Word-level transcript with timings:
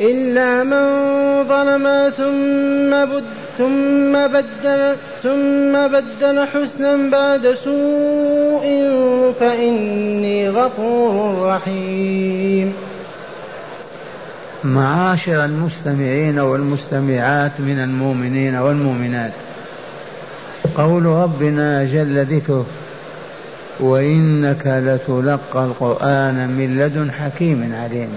إلا 0.00 0.64
من 0.64 0.84
ظلم 1.48 2.10
ثم 2.16 3.04
بد 3.14 3.24
ثم 3.58 4.26
بدل 4.26 4.96
ثم 5.22 5.86
بدل 5.86 6.46
حسنا 6.46 7.10
بعد 7.10 7.54
سوء 7.64 8.66
فإني 9.40 10.48
غفور 10.48 11.46
رحيم. 11.48 12.72
معاشر 14.64 15.44
المستمعين 15.44 16.38
والمستمعات 16.38 17.52
من 17.58 17.78
المؤمنين 17.78 18.56
والمؤمنات 18.56 19.32
قول 20.76 21.06
ربنا 21.06 21.84
جل 21.84 22.24
ذكره 22.24 22.66
وإنك 23.80 24.66
لتلقى 24.66 25.64
القرآن 25.64 26.48
من 26.48 26.78
لدن 26.78 27.10
حكيم 27.10 27.74
عليم. 27.82 28.08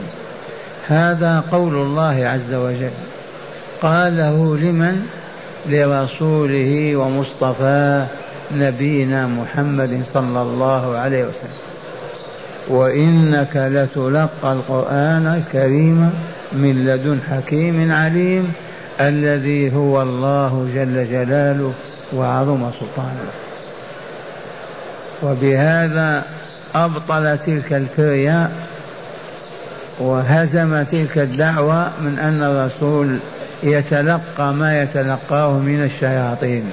هذا 0.88 1.44
قول 1.52 1.76
الله 1.76 2.26
عز 2.26 2.54
وجل. 2.54 2.92
قاله 3.82 4.58
لمن؟ 4.58 5.08
لرسوله 5.70 6.96
ومصطفاه 6.96 8.06
نبينا 8.56 9.28
محمد 9.28 10.04
صلى 10.14 10.42
الله 10.42 10.98
عليه 10.98 11.24
وسلم. 11.24 11.62
وإنك 12.68 13.56
لتلقى 13.56 14.54
القرآن 14.54 15.42
الكريم 15.42 16.14
من 16.52 16.86
لدن 16.86 17.22
حكيم 17.22 17.92
عليم 17.92 18.54
الذي 19.02 19.76
هو 19.76 20.02
الله 20.02 20.68
جل 20.76 21.08
جلاله 21.12 21.74
وعظم 22.14 22.70
سلطانه. 22.80 23.32
وبهذا 25.24 26.26
أبطل 26.76 27.38
تلك 27.38 27.74
الفرية 27.74 28.50
وهزم 30.02 30.84
تلك 30.84 31.18
الدعوة 31.18 31.90
من 32.02 32.20
أن 32.20 32.44
الرسول 32.44 33.18
يتلقى 33.64 34.54
ما 34.54 34.82
يتلقاه 34.82 35.52
من 35.52 35.84
الشياطين. 35.84 36.64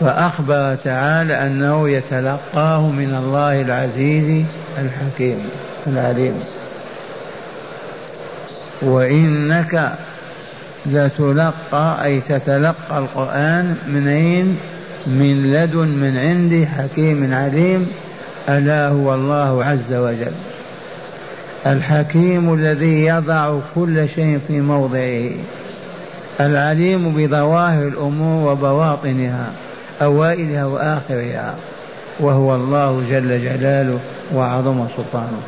فأخبر 0.00 0.76
تعالى 0.84 1.46
أنه 1.46 1.88
يتلقاه 1.88 2.80
من 2.80 3.22
الله 3.24 3.60
العزيز 3.60 4.44
الحكيم 4.78 5.38
العليم. 5.86 6.34
وإنك 8.82 9.92
لتلقى 10.86 12.04
أي 12.04 12.20
تتلقى 12.20 12.98
القرآن 12.98 13.76
من 13.86 14.08
أين 14.08 14.58
من 15.06 15.52
لدن 15.52 15.88
من 15.88 16.16
عند 16.16 16.68
حكيم 16.76 17.34
عليم 17.34 17.88
ألا 18.48 18.88
هو 18.88 19.14
الله 19.14 19.64
عز 19.64 19.92
وجل. 19.92 20.32
الحكيم 21.66 22.54
الذي 22.54 23.06
يضع 23.06 23.58
كل 23.74 24.08
شيء 24.08 24.40
في 24.48 24.60
موضعه 24.60 25.30
العليم 26.40 27.14
بظواهر 27.16 27.88
الأمور 27.88 28.52
وبواطنها 28.52 29.46
أوائلها 30.02 30.64
وآخرها 30.64 31.54
وهو 32.20 32.54
الله 32.54 33.02
جل 33.10 33.42
جلاله 33.44 33.98
وعظم 34.34 34.86
سلطانه. 34.96 35.40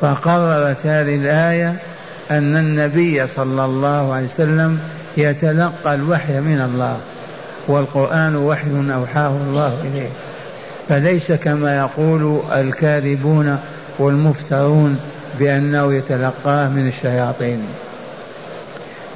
فقررت 0.00 0.86
هذه 0.86 1.14
الآية 1.14 1.74
أن 2.30 2.56
النبي 2.56 3.26
صلى 3.26 3.64
الله 3.64 4.12
عليه 4.12 4.26
وسلم 4.26 4.78
يتلقى 5.16 5.94
الوحي 5.94 6.40
من 6.40 6.60
الله 6.60 6.96
والقرآن 7.68 8.36
وحي 8.36 8.70
أوحاه 8.94 9.28
الله 9.28 9.74
إليه. 9.84 10.10
فليس 10.88 11.32
كما 11.32 11.78
يقول 11.78 12.40
الكاذبون 12.52 13.58
والمفترون 14.00 14.98
بأنه 15.38 15.94
يتلقاه 15.94 16.68
من 16.68 16.88
الشياطين. 16.88 17.58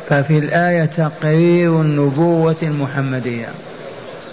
ففي 0.09 0.39
الآية 0.39 0.85
تقرير 0.85 1.81
النبوة 1.81 2.57
المحمدية. 2.63 3.49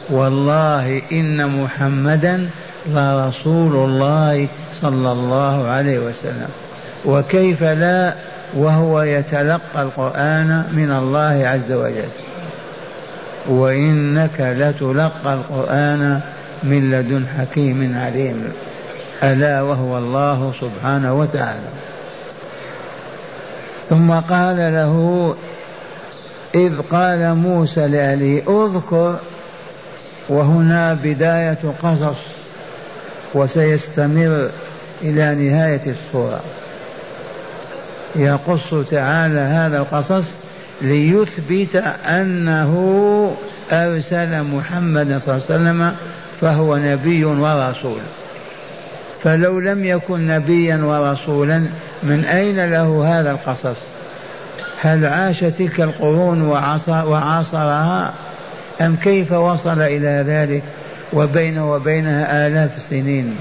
والله 0.09 1.01
إن 1.11 1.63
محمدا 1.63 2.49
لرسول 2.87 3.89
الله 3.89 4.47
صلى 4.81 5.11
الله 5.11 5.67
عليه 5.67 5.99
وسلم. 5.99 6.49
وكيف 7.05 7.63
لا؟ 7.63 8.13
وهو 8.53 9.01
يتلقى 9.01 9.81
القرآن 9.81 10.63
من 10.71 10.91
الله 10.91 11.47
عز 11.47 11.71
وجل. 11.71 12.11
وإنك 13.47 14.39
لتلقى 14.39 15.33
القرآن 15.33 16.19
من 16.63 16.91
لدن 16.91 17.25
حكيم 17.37 17.95
عليم. 17.95 18.47
ألا 19.23 19.61
وهو 19.61 19.97
الله 19.97 20.53
سبحانه 20.61 21.13
وتعالى. 21.13 21.69
ثم 23.89 24.11
قال 24.11 24.57
له 24.57 25.35
إذ 26.55 26.81
قال 26.91 27.35
موسى 27.35 27.87
لأهله 27.87 28.43
أذكر. 28.47 29.19
وهنا 30.29 30.93
بداية 31.03 31.57
قصص 31.83 32.17
وسيستمر 33.33 34.49
إلى 35.01 35.35
نهاية 35.35 35.81
السورة. 35.85 36.39
يقص 38.15 38.89
تعالى 38.89 39.39
هذا 39.39 39.77
القصص 39.77 40.25
ليثبت 40.81 41.75
أنه 42.05 42.71
أرسل 43.71 44.43
محمد 44.43 45.17
صلى 45.17 45.35
الله 45.35 45.45
عليه 45.49 45.55
وسلم 45.55 45.95
فهو 46.41 46.77
نبي 46.77 47.25
ورسول. 47.25 48.01
فلو 49.23 49.59
لم 49.59 49.85
يكن 49.85 50.27
نبيا 50.27 50.77
ورسولا 50.77 51.63
من 52.03 52.25
أين 52.25 52.71
له 52.71 53.19
هذا 53.19 53.31
القصص؟ 53.31 53.77
هل 54.81 55.05
عاش 55.05 55.39
تلك 55.39 55.81
القرون 55.81 56.41
وعاصرها؟ 57.07 58.13
أم 58.81 58.95
كيف 58.95 59.31
وصل 59.31 59.81
إلى 59.81 60.23
ذلك؟ 60.27 60.63
وبينه 61.13 61.71
وبينها 61.71 62.47
آلاف 62.47 62.77
السنين. 62.77 63.35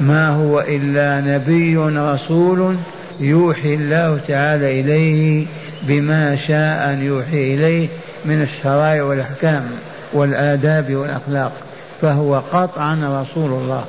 ما 0.00 0.28
هو 0.28 0.60
إلا 0.60 1.20
نبي 1.20 1.76
رسول 1.76 2.76
يوحي 3.20 3.74
الله 3.74 4.20
تعالى 4.28 4.80
إليه 4.80 5.46
بما 5.82 6.36
شاء 6.36 6.92
أن 6.92 7.02
يوحي 7.02 7.54
إليه 7.54 7.88
من 8.24 8.42
الشرائع 8.42 9.02
والأحكام 9.02 9.64
والآداب 10.12 10.94
والأخلاق 10.94 11.52
فهو 12.00 12.42
قطعا 12.52 13.22
رسول 13.22 13.50
الله. 13.50 13.84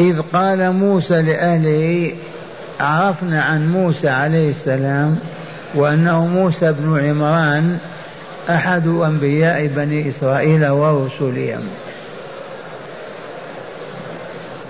إذ 0.00 0.20
قال 0.32 0.72
موسى 0.72 1.22
لأهله 1.22 2.12
عرفنا 2.80 3.42
عن 3.42 3.72
موسى 3.72 4.08
عليه 4.08 4.50
السلام 4.50 5.18
وأنه 5.74 6.26
موسى 6.26 6.74
بن 6.78 7.00
عمران 7.08 7.78
أحد 8.50 8.86
أنبياء 8.86 9.66
بني 9.66 10.08
إسرائيل 10.08 10.66
ورسلهم. 10.66 11.68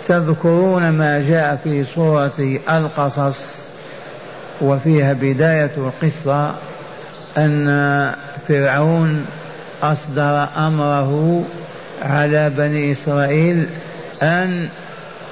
تذكرون 0.09 0.89
ما 0.91 1.25
جاء 1.29 1.57
في 1.65 1.85
سورة 1.85 2.59
القصص 2.69 3.67
وفيها 4.61 5.13
بداية 5.13 5.71
القصة 5.77 6.55
أن 7.39 8.15
فرعون 8.49 9.27
أصدر 9.83 10.49
أمره 10.57 11.43
على 12.03 12.51
بني 12.51 12.93
إسرائيل 12.93 13.69
أن 14.23 14.69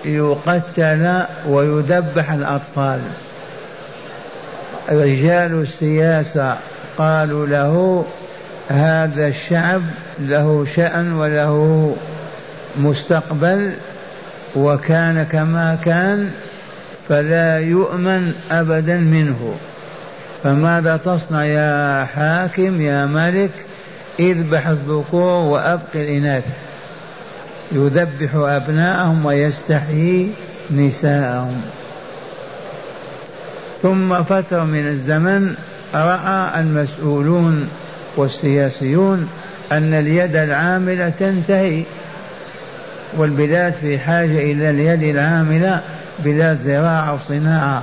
يقتل 0.05 1.23
ويذبح 1.49 2.33
الأطفال. 2.33 3.01
رجال 4.89 5.63
السياسة 5.63 6.57
قالوا 6.99 7.47
له 7.47 8.05
هذا 8.69 9.29
الشعب 9.29 9.83
له 10.21 10.67
شأن 10.77 11.13
وله 11.13 11.97
مستقبل 12.77 13.73
وكان 14.57 15.23
كما 15.23 15.79
كان 15.85 16.31
فلا 17.09 17.59
يؤمن 17.59 18.35
أبدا 18.51 18.97
منه. 18.97 19.55
فماذا 20.45 20.97
تصنع 20.97 21.45
يا 21.45 22.05
حاكم 22.05 22.81
يا 22.81 23.07
ملك 23.07 23.51
اذبح 24.21 24.67
الذكور 24.67 25.45
وأبق 25.45 25.95
الإناث. 25.95 26.45
يذبح 27.73 28.35
أبناءهم 28.35 29.27
ويستحيي 29.27 30.31
نساءهم. 30.71 31.63
ثم 33.83 34.23
فترة 34.23 34.65
من 34.65 34.89
الزمن 34.89 35.55
رأى 35.95 36.61
المسؤولون 36.61 37.69
والسياسيون 38.17 39.29
أن 39.73 39.95
اليد 39.95 40.37
العاملة 40.37 41.09
تنتهي 41.09 41.83
والبلاد 43.17 43.73
في 43.73 43.99
حاجة 43.99 44.39
إلى 44.39 44.71
اليد 44.71 45.03
العاملة 45.03 45.81
بلاد 46.19 46.57
زراعة 46.57 47.15
وصناعة 47.15 47.83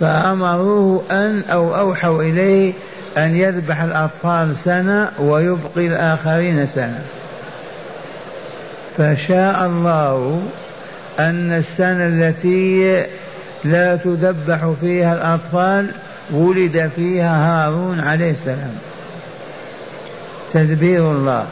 فأمروه 0.00 1.02
أن 1.10 1.42
أو 1.50 1.74
أوحوا 1.74 2.22
إليه 2.22 2.72
أن 3.16 3.36
يذبح 3.36 3.82
الأطفال 3.82 4.56
سنة 4.56 5.10
ويبقي 5.18 5.86
الآخرين 5.86 6.66
سنة. 6.66 7.02
فشاء 9.00 9.66
الله 9.66 10.42
أن 11.18 11.52
السنة 11.52 12.06
التي 12.06 13.06
لا 13.64 13.96
تذبح 13.96 14.72
فيها 14.80 15.14
الأطفال 15.14 15.86
ولد 16.30 16.90
فيها 16.96 17.64
هارون 17.66 18.00
عليه 18.00 18.30
السلام. 18.30 18.74
تدبير 20.52 21.12
الله. 21.12 21.46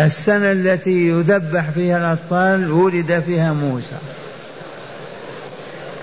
السنة 0.00 0.52
التي 0.52 1.08
يذبح 1.08 1.70
فيها 1.70 1.98
الأطفال 1.98 2.72
ولد 2.72 3.22
فيها 3.26 3.52
موسى. 3.52 3.96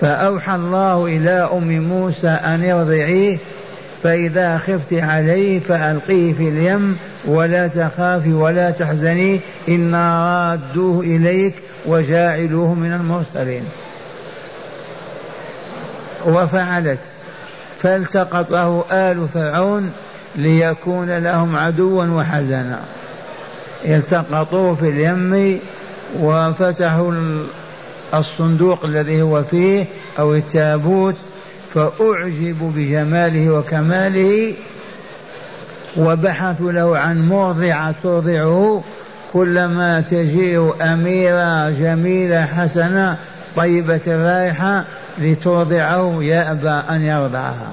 فأوحى 0.01 0.55
الله 0.55 1.05
إلى 1.05 1.49
أم 1.53 1.79
موسى 1.81 2.27
أن 2.27 2.63
يرضعيه 2.63 3.37
فإذا 4.03 4.57
خفت 4.57 4.93
عليه 4.93 5.59
فألقيه 5.59 6.33
في 6.33 6.49
اليم 6.49 6.97
ولا 7.27 7.67
تخافي 7.67 8.33
ولا 8.33 8.71
تحزني 8.71 9.39
إنا 9.69 10.51
رادوه 10.51 11.03
إليك 11.03 11.53
وجاعلوه 11.85 12.73
من 12.73 12.93
المرسلين. 12.93 13.63
وفعلت. 16.25 16.99
فالتقطه 17.79 18.85
آل 18.91 19.27
فرعون 19.33 19.91
ليكون 20.35 21.17
لهم 21.17 21.55
عدوا 21.55 22.05
وحزنا. 22.05 22.79
التقطوه 23.85 24.75
في 24.75 24.89
اليم 24.89 25.59
وفتحوا 26.19 27.13
الصندوق 28.13 28.85
الذي 28.85 29.21
هو 29.21 29.43
فيه 29.43 29.85
أو 30.19 30.35
التابوت 30.35 31.15
فأعجبوا 31.73 32.71
بجماله 32.75 33.49
وكماله 33.51 34.53
وبحثوا 35.97 36.71
له 36.71 36.97
عن 36.97 37.29
مرضعة 37.29 37.95
ترضعه 38.03 38.83
كلما 39.33 40.01
تجيء 40.01 40.73
أميرة 40.81 41.69
جميلة 41.69 42.45
حسنة 42.45 43.17
طيبة 43.55 44.01
الرائحة 44.07 44.83
لترضعه 45.17 46.23
يأبى 46.23 46.69
أن 46.89 47.01
يرضعها. 47.01 47.71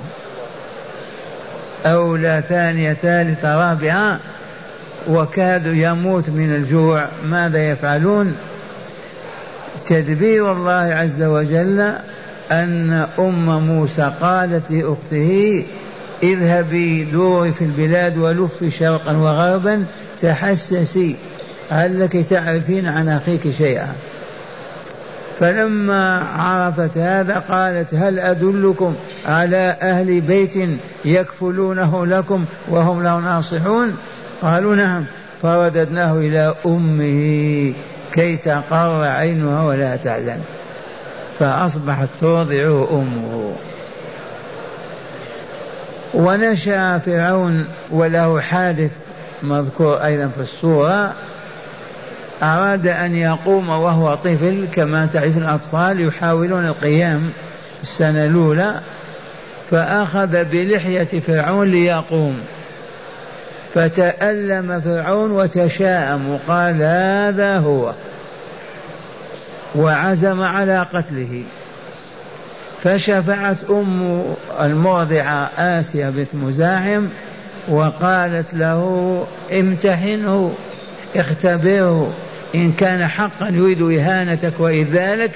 أولى 1.87 2.43
ثانية 2.49 2.93
ثالثة 2.93 3.57
رابعة 3.57 4.19
وكاد 5.09 5.67
يموت 5.67 6.31
من 6.31 6.55
الجوع. 6.55 7.07
ماذا 7.31 7.71
يفعلون؟ 7.71 8.37
تدبير 9.89 10.53
الله 10.53 10.95
عز 10.95 11.23
وجل 11.23 11.93
أن 12.53 13.07
أم 13.19 13.67
موسى 13.67 14.13
قالت 14.21 14.71
لأخته 14.71 15.65
اذهبي 16.23 17.05
دوري 17.05 17.53
في 17.53 17.65
البلاد 17.65 18.19
ولفي 18.19 18.71
شرقا 18.71 19.17
وغربا 19.17 19.85
تحسسي 20.21 21.17
هل 21.71 22.01
لك 22.01 22.13
تعرفين 22.13 22.87
عن 22.87 23.09
أخيك 23.09 23.51
شيئا. 23.59 23.93
فلما 25.41 26.19
عرفت 26.19 26.99
هذا 26.99 27.39
قالت 27.39 27.95
هل 27.95 28.19
أدلكم 28.19 28.95
على 29.27 29.77
أهل 29.83 30.21
بيت 30.21 30.55
يكفلونه 31.05 32.07
لكم 32.07 32.45
وهم 32.69 33.03
له 33.03 33.21
ناصحون؟ 33.21 33.97
قالوا 34.43 34.75
نعم. 34.75 35.05
فرددناه 35.43 36.13
إلى 36.13 36.55
أمه 36.67 37.73
كي 38.13 38.37
تقر 38.37 39.05
عينها 39.05 39.65
ولا 39.65 39.97
تحزن 39.97 40.39
فأصبحت 41.39 42.09
ترضعه 42.21 42.89
أمه. 42.93 43.53
ونشأ 46.15 46.99
فرعون 46.99 47.67
وله 47.91 48.41
حادث 48.41 48.91
مذكور 49.43 50.05
أيضا 50.05 50.29
في 50.29 50.41
السورة. 50.41 51.13
أراد 52.43 52.87
أن 52.87 53.17
يقوم 53.17 53.69
وهو 53.69 54.15
طفل 54.15 54.67
كما 54.75 55.09
تعرف 55.13 55.37
الأطفال 55.37 56.07
يحاولون 56.07 56.67
القيام 56.67 57.31
السنة 57.83 58.27
الأولى 58.27 58.81
فأخذ 59.71 60.45
بلحية 60.45 61.21
فرعون 61.21 61.71
ليقوم. 61.71 62.41
فتألم 63.75 64.81
فرعون 64.81 65.31
وتشاءم 65.31 66.29
وقال 66.29 66.83
هذا 66.83 67.59
هو 67.59 67.95
وعزم 69.75 70.43
على 70.43 70.87
قتله. 70.95 71.43
فشفعت 72.85 73.57
أم 73.71 74.23
المرضعة 74.61 75.51
آسيا 75.59 76.11
بنت 76.11 76.35
مزاحم 76.35 77.07
وقالت 77.69 78.55
له 78.55 79.25
امتحنه 79.53 80.53
اختبره 81.17 82.13
إن 82.55 82.73
كان 82.73 83.09
حقا 83.09 83.49
يريد 83.49 83.83
إهانتك 83.83 84.53
وإذلك 84.59 85.31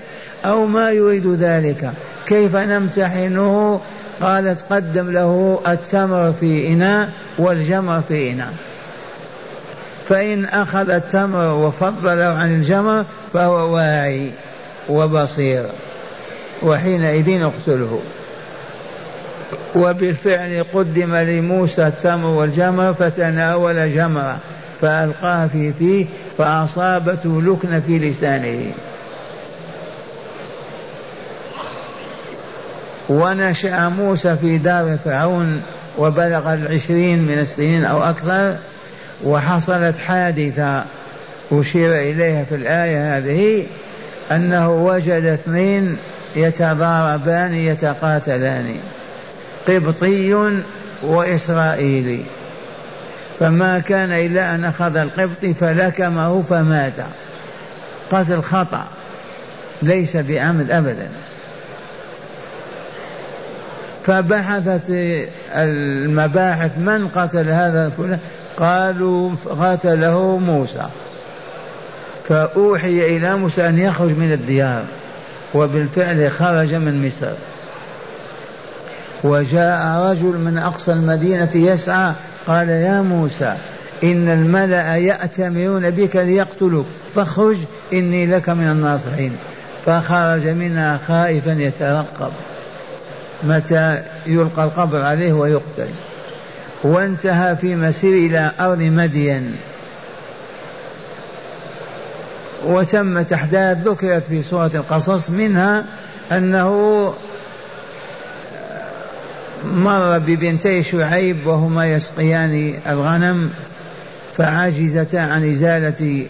أو 0.44 0.66
ما 0.66 0.90
يريد 0.90 1.26
ذلك. 1.26 1.90
كيف 2.26 2.56
نمتحنه؟ 2.56 3.80
قالت 4.20 4.64
قدم 4.70 5.10
له 5.10 5.60
التمر 5.68 6.32
في 6.32 6.68
إناء 6.68 7.10
والجمر 7.38 8.00
في 8.08 8.30
إناء. 8.30 8.52
فإن 10.08 10.44
أخذ 10.44 10.90
التمر 10.90 11.54
وفضله 11.54 12.24
عن 12.24 12.54
الجمر 12.54 13.04
فهو 13.32 13.74
واعي 13.74 14.30
وبصير. 14.88 15.64
وحينئذ 16.62 17.42
اقتله 17.42 18.00
وبالفعل 19.76 20.64
قدم 20.74 21.16
لموسى 21.16 21.86
التمر 21.86 22.26
والجمر 22.26 22.94
فتناول 22.94 23.94
جمرة 23.94 24.38
فألقاها 24.80 25.48
في 25.48 25.72
فيه 25.72 26.06
فأصابته 26.38 27.42
لكنة 27.42 27.82
في 27.86 27.98
لسانه. 27.98 28.72
ونشأ 33.08 33.88
موسى 33.88 34.36
في 34.36 34.58
دار 34.58 34.96
فرعون 35.04 35.62
وبلغ 35.98 36.54
العشرين 36.54 37.22
من 37.26 37.38
السنين 37.38 37.84
أو 37.84 38.02
أكثر 38.02 38.56
وحصلت 39.24 39.98
حادثة 39.98 40.84
أشير 41.52 41.92
إليها 41.92 42.44
في 42.44 42.54
الآية 42.54 43.18
هذه 43.18 43.66
أنه 44.30 44.70
وجد 44.70 45.24
اثنين 45.24 45.96
يتضاربان 46.36 47.54
يتقاتلان 47.54 48.76
قبطي 49.68 50.52
وإسرائيلي. 51.02 52.22
فما 53.40 53.78
كان 53.78 54.12
إلا 54.12 54.54
أن 54.54 54.64
أخذ 54.64 54.96
القبطي 54.96 55.54
فلكمه 55.54 56.42
فمات. 56.42 56.92
قتل 58.10 58.42
خطأ 58.42 58.84
ليس 59.82 60.16
بعمد 60.16 60.70
أبدا. 60.70 61.08
فبحثت 64.06 64.90
المباحث 65.56 66.78
من 66.78 67.08
قتل 67.14 67.48
هذا 67.48 67.86
الفلان 67.86 68.18
قالوا 68.56 69.30
قتله 69.60 70.38
موسى. 70.38 70.86
فأوحي 72.28 73.16
إلى 73.16 73.36
موسى 73.36 73.68
أن 73.68 73.78
يخرج 73.78 74.10
من 74.10 74.32
الديار. 74.32 74.82
وبالفعل 75.54 76.30
خرج 76.30 76.74
من 76.74 77.06
مصر. 77.06 77.32
وجاء 79.24 80.10
رجل 80.10 80.38
من 80.38 80.58
أقصى 80.58 80.92
المدينة 80.92 81.50
يسعى 81.54 82.12
قال 82.46 82.68
يا 82.68 83.00
موسى 83.00 83.56
إن 84.04 84.28
الملأ 84.28 84.96
يأتمرون 84.96 85.90
بك 85.90 86.16
ليقتلوك 86.16 86.86
فاخرج 87.14 87.56
إني 87.92 88.26
لك 88.26 88.48
من 88.48 88.70
الناصحين. 88.70 89.36
فخرج 89.86 90.46
منها 90.46 91.00
خائفا 91.08 91.50
يترقب. 91.50 92.32
متى 93.42 94.02
يلقى 94.26 94.64
القبر 94.64 95.02
عليه 95.02 95.32
ويقتل. 95.32 95.88
وانتهى 96.82 97.56
في 97.56 97.76
مسير 97.76 98.14
إلى 98.14 98.50
أرض 98.60 98.82
مدين. 98.82 99.56
وتمت 102.66 103.32
أحداث 103.32 103.78
ذكرت 103.84 104.24
في 104.24 104.42
سورة 104.42 104.70
القصص 104.74 105.30
منها 105.30 105.84
أنه 106.32 107.14
مر 109.64 110.18
ببنتي 110.18 110.82
شعيب 110.82 111.46
وهما 111.46 111.92
يسقيان 111.92 112.74
الغنم 112.86 113.50
فعجزتا 114.36 115.16
عن 115.16 115.52
إزالة 115.52 116.26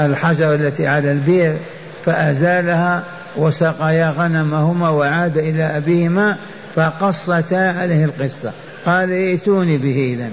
الحجر 0.00 0.54
التي 0.54 0.86
على 0.86 1.12
البئر 1.12 1.56
فأزالها 2.04 3.02
وسقيا 3.36 4.14
غنمهما 4.18 4.88
وعاد 4.88 5.38
إلى 5.38 5.62
أبيهما 5.62 6.36
فقصتا 6.74 7.74
عليه 7.78 8.04
القصة. 8.04 8.52
قال 8.86 9.12
ائتوني 9.12 9.78
به 9.78 10.16
إذا 10.18 10.28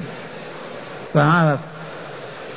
فعرف 1.14 1.60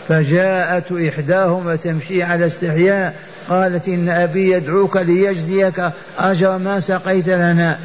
فجاءت 0.08 0.92
إحداهما 0.92 1.76
تمشي 1.76 2.22
على 2.22 2.46
استحياء 2.46 3.14
قالت 3.48 3.88
إن 3.88 4.08
أبي 4.08 4.50
يدعوك 4.52 4.96
ليجزيك 4.96 5.90
أجر 6.18 6.58
ما 6.58 6.80
سقيت 6.80 7.28
لنا. 7.28 7.78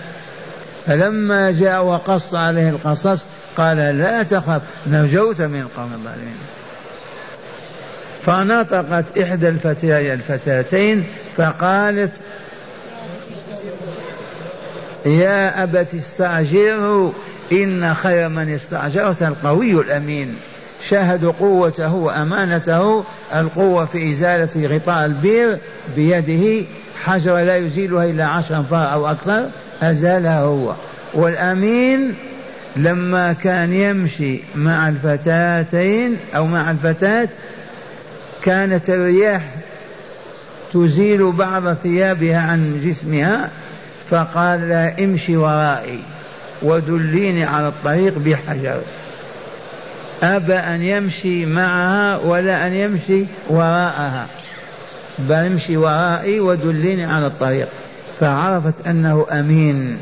فلما 0.88 1.52
جاء 1.52 1.84
وقص 1.84 2.34
عليه 2.34 2.70
القصص 2.70 3.26
قال 3.58 3.78
لا 3.78 4.24
تخف 4.24 4.62
نجوت 4.88 5.42
من 5.42 5.62
القوم 5.62 5.94
الظالمين. 5.94 6.38
فنطقت 8.26 9.18
إحدى 9.18 9.48
الفتاتين 10.14 11.06
فقالت 11.38 12.12
يا 15.06 15.64
أبت 15.64 15.94
استعجره 15.94 17.14
إن 17.52 17.94
خير 17.94 18.30
من 18.30 18.54
استأجرت 18.54 19.24
القوي 19.24 19.72
الأمين. 19.72 20.36
شاهدوا 20.92 21.34
قوته 21.40 21.94
وأمانته 21.94 23.04
القوة 23.36 23.86
في 23.86 24.12
إزالة 24.12 24.76
غطاء 24.76 25.06
البير 25.06 25.58
بيده 25.96 26.66
حجر 27.04 27.38
لا 27.38 27.58
يزيلها 27.58 28.06
إلا 28.06 28.26
عشر 28.26 28.56
أنفار 28.56 28.94
أو 28.94 29.08
أكثر 29.08 29.50
أزالها 29.84 30.42
هو. 30.42 30.74
والأمين 31.14 32.16
لما 32.76 33.34
كان 33.34 33.74
يمشي 33.74 34.40
مع 34.56 34.90
الفتاتين 34.90 36.18
أو 36.36 36.46
مع 36.46 36.72
الفتاة 36.72 37.30
كانت 38.44 38.90
الرياح 38.90 39.42
تزيل 40.74 41.32
بعض 41.32 41.74
ثيابها 41.74 42.40
عن 42.40 42.82
جسمها 42.84 43.50
فقال 44.10 44.70
لا 44.70 45.04
امشي 45.04 45.38
ورائي 45.38 46.00
ودليني 46.62 47.44
على 47.44 47.68
الطريق 47.68 48.14
بحجر. 48.18 48.82
أبى 50.24 50.54
أن 50.54 50.82
يمشي 50.82 51.46
معها 51.46 52.18
ولا 52.18 52.68
أن 52.68 52.74
يمشي 52.74 53.26
وراءها 53.50 54.28
بل 55.20 55.36
امشي 55.36 55.78
ورائي 55.78 56.40
ودليني 56.40 57.06
على 57.06 57.28
الطريق. 57.28 57.68
فعرفت 58.20 58.88
أنه 58.88 59.26
أمين 59.32 59.98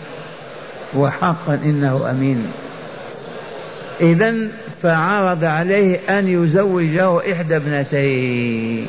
وحقا 0.96 1.60
إنه 1.66 2.10
أمين. 2.12 2.48
إذا 4.02 4.36
فعرض 4.84 5.44
عليه 5.44 6.00
أن 6.10 6.28
يزوجه 6.28 7.32
إحدى 7.34 7.56
ابنتيه 7.56 8.86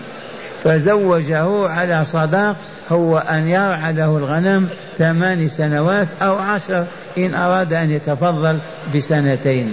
فزوجه 0.65 1.69
على 1.69 2.05
صداق 2.05 2.57
هو 2.93 3.19
أن 3.19 3.49
يرعى 3.49 3.93
له 3.93 4.17
الغنم 4.17 4.69
ثمان 4.99 5.49
سنوات 5.49 6.09
أو 6.23 6.39
عشر 6.39 6.85
إن 7.19 7.35
أراد 7.35 7.73
أن 7.73 7.91
يتفضل 7.91 8.59
بسنتين. 8.95 9.73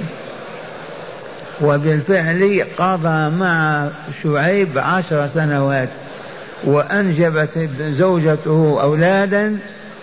وبالفعل 1.62 2.66
قضى 2.78 3.30
مع 3.30 3.88
شعيب 4.24 4.78
عشر 4.78 5.28
سنوات 5.28 5.90
وأنجبت 6.64 7.70
زوجته 7.82 8.78
أولادا 8.82 9.60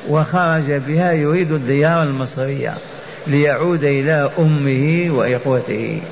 وخرج 0.09 0.73
بها 0.73 1.13
يريد 1.13 1.53
الديار 1.53 2.03
المصرية 2.03 2.75
ليعود 3.27 3.85
إلى 3.85 4.31
أمه 4.39 5.11
وإخوته. 5.11 6.03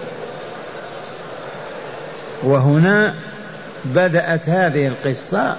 وهنا 2.42 3.14
بدأت 3.84 4.48
هذه 4.48 4.86
القصة 4.86 5.56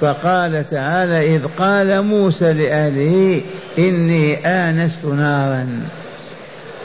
فقال 0.00 0.64
تعالى 0.70 1.36
إذ 1.36 1.42
قال 1.58 2.02
موسى 2.02 2.52
لأهله 2.52 3.40
إني 3.78 4.46
آنست 4.46 5.04
نارا. 5.04 5.68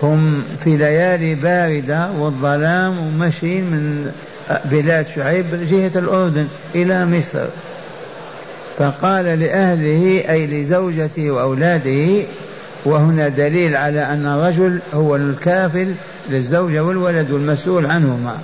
هم 0.04 0.44
في 0.64 0.78
ليالي 0.78 1.36
باردة 1.36 2.12
والظلام 2.12 3.00
ومشي 3.00 3.62
من 3.62 4.12
بلاد 4.66 5.06
شعيب 5.16 5.46
جهة 5.70 6.00
الأردن 6.00 6.48
إلى 6.76 7.06
مصر. 7.06 7.46
فقال 8.78 9.26
لأهله 9.26 10.24
أي 10.30 10.48
لزوجته 10.48 11.32
وأولاده 11.32 12.24
وهنا 12.86 13.28
دليل 13.28 13.76
على 13.76 14.02
أن 14.02 14.26
الرجل 14.26 14.80
هو 14.94 15.16
الكافل 15.16 15.94
للزوجة 16.30 16.84
والولد 16.84 17.32
المسؤول 17.32 17.86
عنهما. 17.86 18.38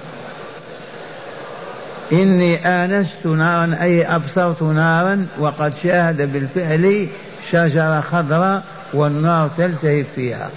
إني 2.11 2.55
آنست 2.55 3.25
نارا 3.25 3.77
أي 3.81 4.05
أبصرت 4.05 4.61
نارا 4.63 5.27
وقد 5.39 5.73
شاهد 5.83 6.33
بالفعل 6.33 7.07
شجرة 7.51 8.01
خضراء 8.01 8.63
والنار 8.93 9.49
تلتهب 9.57 10.05
فيها. 10.15 10.49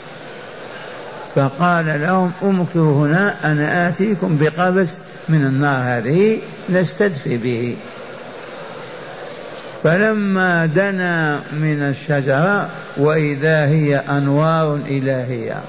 فقال 1.34 2.00
لهم 2.00 2.32
امكثوا 2.42 3.06
هنا 3.06 3.34
أنا 3.44 3.88
آتيكم 3.88 4.38
بقبس 4.40 4.99
من 5.28 5.46
النار 5.46 5.82
هذه 5.82 6.38
نستدفي 6.70 7.37
به. 7.37 7.76
فلما 9.82 10.66
دنا 10.66 11.40
من 11.52 11.82
الشجرة 11.82 12.68
وإذا 12.96 13.64
هي 13.66 13.96
أنوار 13.96 14.76
إلهية. 14.88 15.60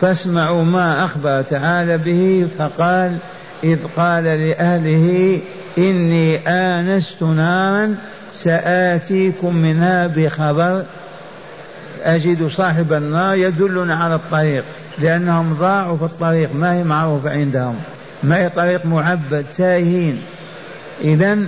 فاسمعوا 0.00 0.64
ما 0.64 1.04
أخبر 1.04 1.42
تعالى 1.42 1.98
به 1.98 2.48
فقال 2.58 3.16
إذ 3.64 3.78
قال 3.96 4.24
لأهله 4.24 5.38
إني 5.78 6.48
آنست 6.48 7.22
نارا 7.22 7.96
سآتيكم 8.32 9.56
منها 9.56 10.06
بخبر 10.06 10.84
أجد 12.02 12.46
صاحب 12.46 12.92
النار 12.92 13.36
يدلنا 13.36 13.94
على 13.94 14.14
الطريق 14.14 14.64
لأنهم 14.98 15.56
ضاعوا 15.60 15.96
في 15.96 16.04
الطريق 16.04 16.54
ما 16.54 16.74
هي 16.74 16.84
معروفة 16.84 17.30
عندهم. 17.30 17.76
ما 18.22 18.36
هي 18.36 18.48
طريق 18.48 18.86
معبد 18.86 19.46
تايهين. 19.56 20.22
إذا 21.00 21.38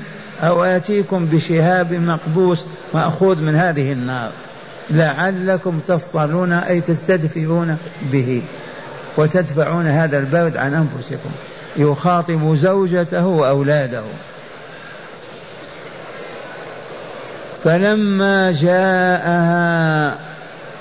أو 0.43 0.65
آتيكم 0.65 1.27
بشهاب 1.27 1.93
مقبوس 1.93 2.65
مأخوذ 2.95 3.43
من 3.43 3.55
هذه 3.55 3.93
النار. 3.93 4.31
لعلكم 4.91 5.79
تصطلون 5.79 6.53
أي 6.53 6.81
تستدفئون 6.81 7.77
به 8.13 8.43
وتدفعون 9.17 9.87
هذا 9.87 10.19
البرد 10.19 10.57
عن 10.57 10.75
أنفسكم. 10.75 11.31
يخاطب 11.77 12.55
زوجته 12.55 13.27
وأولاده. 13.27 14.03
فلما 17.65 18.53
جاءها 18.53 20.32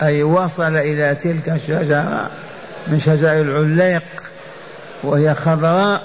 أي 0.01 0.23
وصل 0.23 0.75
إلى 0.75 1.15
تلك 1.15 1.49
الشجرة 1.49 2.29
من 2.87 2.99
شجر 2.99 3.41
العليق 3.41 4.03
وهي 5.03 5.35
خضراء 5.35 6.01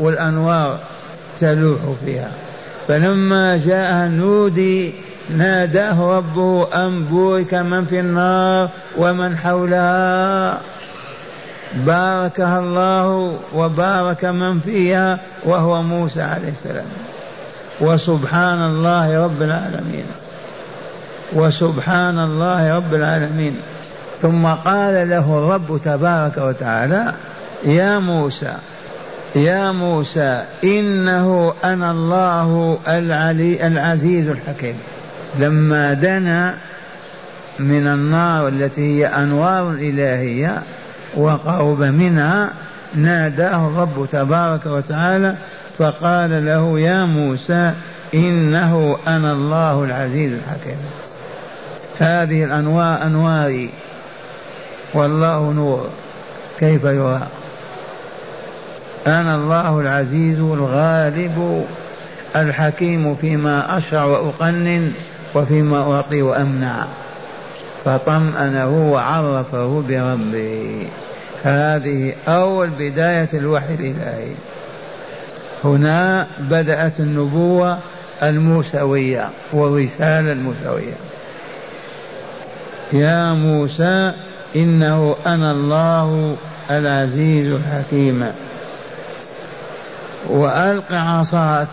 والأنوار 0.00 0.78
تلوح 1.40 1.80
فيها. 2.04 2.30
فلما 2.88 3.56
جاءها 3.56 4.08
نودي 4.08 4.94
ناداه 5.36 6.16
ربه 6.16 6.68
أن 6.74 7.04
بورك 7.04 7.54
من 7.54 7.86
في 7.86 8.00
النار 8.00 8.70
ومن 8.96 9.36
حولها؟ 9.36 10.60
باركها 11.74 12.58
الله 12.58 13.38
وبارك 13.54 14.24
من 14.24 14.60
فيها 14.60 15.18
وهو 15.44 15.82
موسى 15.82 16.22
عليه 16.22 16.48
السلام. 16.48 16.86
وسبحان 17.80 18.64
الله 18.64 19.24
رب 19.24 19.42
العالمين. 19.42 20.06
وسبحان 21.32 22.18
الله 22.18 22.76
رب 22.76 22.94
العالمين. 22.94 23.56
ثم 24.22 24.46
قال 24.46 25.08
له 25.10 25.38
الرب 25.38 25.80
تبارك 25.84 26.38
وتعالى 26.38 27.12
يا 27.64 27.98
موسى 27.98 28.52
يا 29.36 29.72
موسى 29.72 30.44
إنه 30.64 31.52
أنا 31.64 31.90
الله 31.90 32.78
العلي 32.88 33.66
العزيز 33.66 34.28
الحكيم. 34.28 34.74
لما 35.38 35.92
دنا 35.92 36.54
من 37.58 37.86
النار 37.86 38.48
التي 38.48 38.80
هي 38.80 39.06
أنوار 39.06 39.70
إلهية 39.70 40.62
وقرب 41.16 41.82
منها 41.82 42.50
ناداه 42.94 43.68
الرب 43.68 44.08
تبارك 44.12 44.66
وتعالى 44.66 45.34
فقال 45.78 46.46
له 46.46 46.80
يا 46.80 47.04
موسى 47.04 47.72
إنه 48.14 48.96
أنا 49.06 49.32
الله 49.32 49.84
العزيز 49.84 50.32
الحكيم. 50.32 50.76
هذه 51.98 52.44
الأنوار 52.44 53.02
أنواري 53.02 53.70
والله 54.94 55.52
نور. 55.52 55.88
كيف 56.58 56.84
يرى 56.84 57.26
أنا 59.06 59.34
الله 59.34 59.80
العزيز 59.80 60.38
الغالب 60.38 61.66
الحكيم 62.36 63.16
فيما 63.16 63.78
أشرع 63.78 64.04
وأقنن 64.04 64.92
وفيما 65.34 65.92
أعطي 65.92 66.22
وأمنع. 66.22 66.84
فطمأنه 67.84 68.92
وعرفه 68.92 69.82
بربه. 69.88 70.86
هذه 71.44 72.14
أول 72.28 72.70
بداية 72.78 73.28
الوحي 73.34 73.74
الإلهي. 73.74 74.32
هنا 75.64 76.26
بدأت 76.38 77.00
النبوة 77.00 77.78
الموسوية 78.22 79.28
والرسالة 79.52 80.32
الموسوية. 80.32 80.94
يا 82.92 83.32
موسى 83.32 84.12
إنه 84.56 85.16
أنا 85.26 85.50
الله 85.50 86.36
العزيز 86.70 87.52
الحكيم. 87.52 88.26
وألق 90.28 90.92
عصاك 90.92 91.68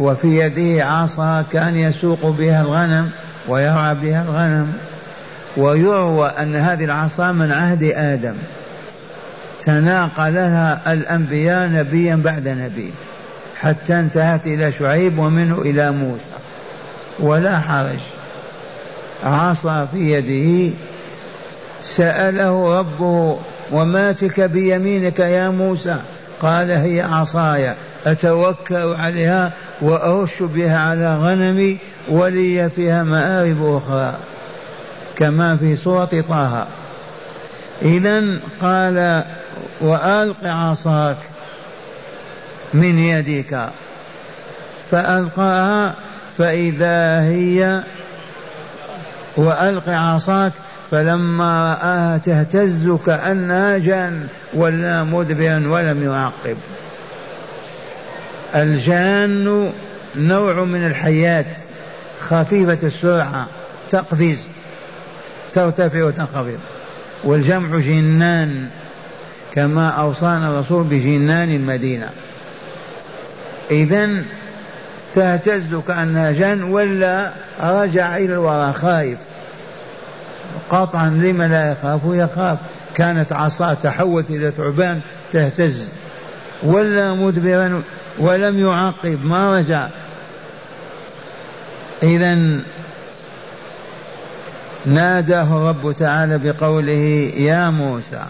وفي 0.00 0.38
يده 0.38 0.84
عصا 0.84 1.44
كان 1.52 1.76
يسوق 1.76 2.26
بها 2.26 2.62
الغنم 2.62 3.10
ويرعى 3.48 3.94
بها 3.94 4.22
الغنم 4.22 4.72
ويروى 5.56 6.28
أن 6.28 6.56
هذه 6.56 6.84
العصا 6.84 7.32
من 7.32 7.52
عهد 7.52 7.82
آدم. 7.82 8.34
تناقلها 9.62 10.92
الأنبياء 10.92 11.68
نبيا 11.68 12.20
بعد 12.24 12.48
نبي 12.48 12.92
حتى 13.60 13.98
انتهت 13.98 14.46
إلى 14.46 14.72
شعيب 14.72 15.18
ومنه 15.18 15.58
إلى 15.58 15.90
موسى. 15.90 16.24
ولا 17.18 17.60
حرج. 17.60 18.13
عصا 19.24 19.86
في 19.92 20.12
يده 20.12 20.74
سأله 21.82 22.78
ربه 22.78 23.38
وما 23.72 24.12
تلك 24.12 24.40
بيمينك 24.40 25.18
يا 25.18 25.48
موسى؟ 25.48 25.96
قال 26.40 26.70
هي 26.70 27.00
عصاي 27.00 27.74
أتوكل 28.06 28.94
عليها 28.94 29.52
وأرش 29.80 30.42
بها 30.42 30.78
على 30.78 31.16
غنمي 31.16 31.78
ولي 32.08 32.70
فيها 32.70 33.02
مآرب 33.02 33.76
أخرى. 33.76 34.16
كما 35.16 35.56
في 35.56 35.76
سورة 35.76 36.24
طه. 36.28 36.66
إذا 37.82 38.24
قال 38.60 39.24
وألق 39.80 40.44
عصاك 40.44 41.16
من 42.74 42.98
يدك. 42.98 43.68
فألقاها 44.90 45.94
فإذا 46.38 47.20
هي 47.20 47.80
وألق 49.36 49.88
عصاك 49.88 50.52
فلما 50.90 51.72
رآها 51.72 52.18
تهتز 52.18 52.90
كأنها 53.06 53.78
جان 53.78 54.26
ولا 54.54 55.04
مدبرا 55.04 55.68
ولم 55.68 56.04
يعقب. 56.04 56.56
الجان 58.54 59.72
نوع 60.16 60.64
من 60.64 60.86
الحياة 60.86 61.44
خفيفة 62.20 62.78
السرعة 62.82 63.46
تقفز 63.90 64.48
ترتفع 65.52 66.04
وتنخفض. 66.04 66.58
والجمع 67.24 67.78
جنان 67.78 68.68
كما 69.54 69.88
أوصانا 69.88 70.48
الرسول 70.48 70.84
بجنان 70.84 71.50
المدينة. 71.54 72.10
إذا 73.70 74.08
تهتز 75.14 75.74
كأنها 75.88 76.32
جن 76.32 76.62
ولا 76.62 77.30
رجع 77.60 78.16
إلى 78.16 78.32
الوراء 78.32 78.72
خايف. 78.72 79.18
قطعا 80.70 81.08
لما 81.08 81.48
لا 81.48 81.72
يخاف؟ 81.72 82.00
يخاف. 82.04 82.58
كانت 82.94 83.32
عصا 83.32 83.74
تحولت 83.74 84.30
إلى 84.30 84.50
ثعبان 84.50 85.00
تهتز. 85.32 85.88
ولا 86.62 87.12
مدبرا 87.12 87.82
ولم 88.18 88.58
يعقب 88.58 89.24
ما 89.24 89.58
رجع. 89.58 89.88
إذا 92.02 92.60
ناداه 94.86 95.56
الرب 95.56 95.92
تعالى 95.92 96.38
بقوله 96.38 97.32
يا 97.36 97.70
موسى 97.70 98.24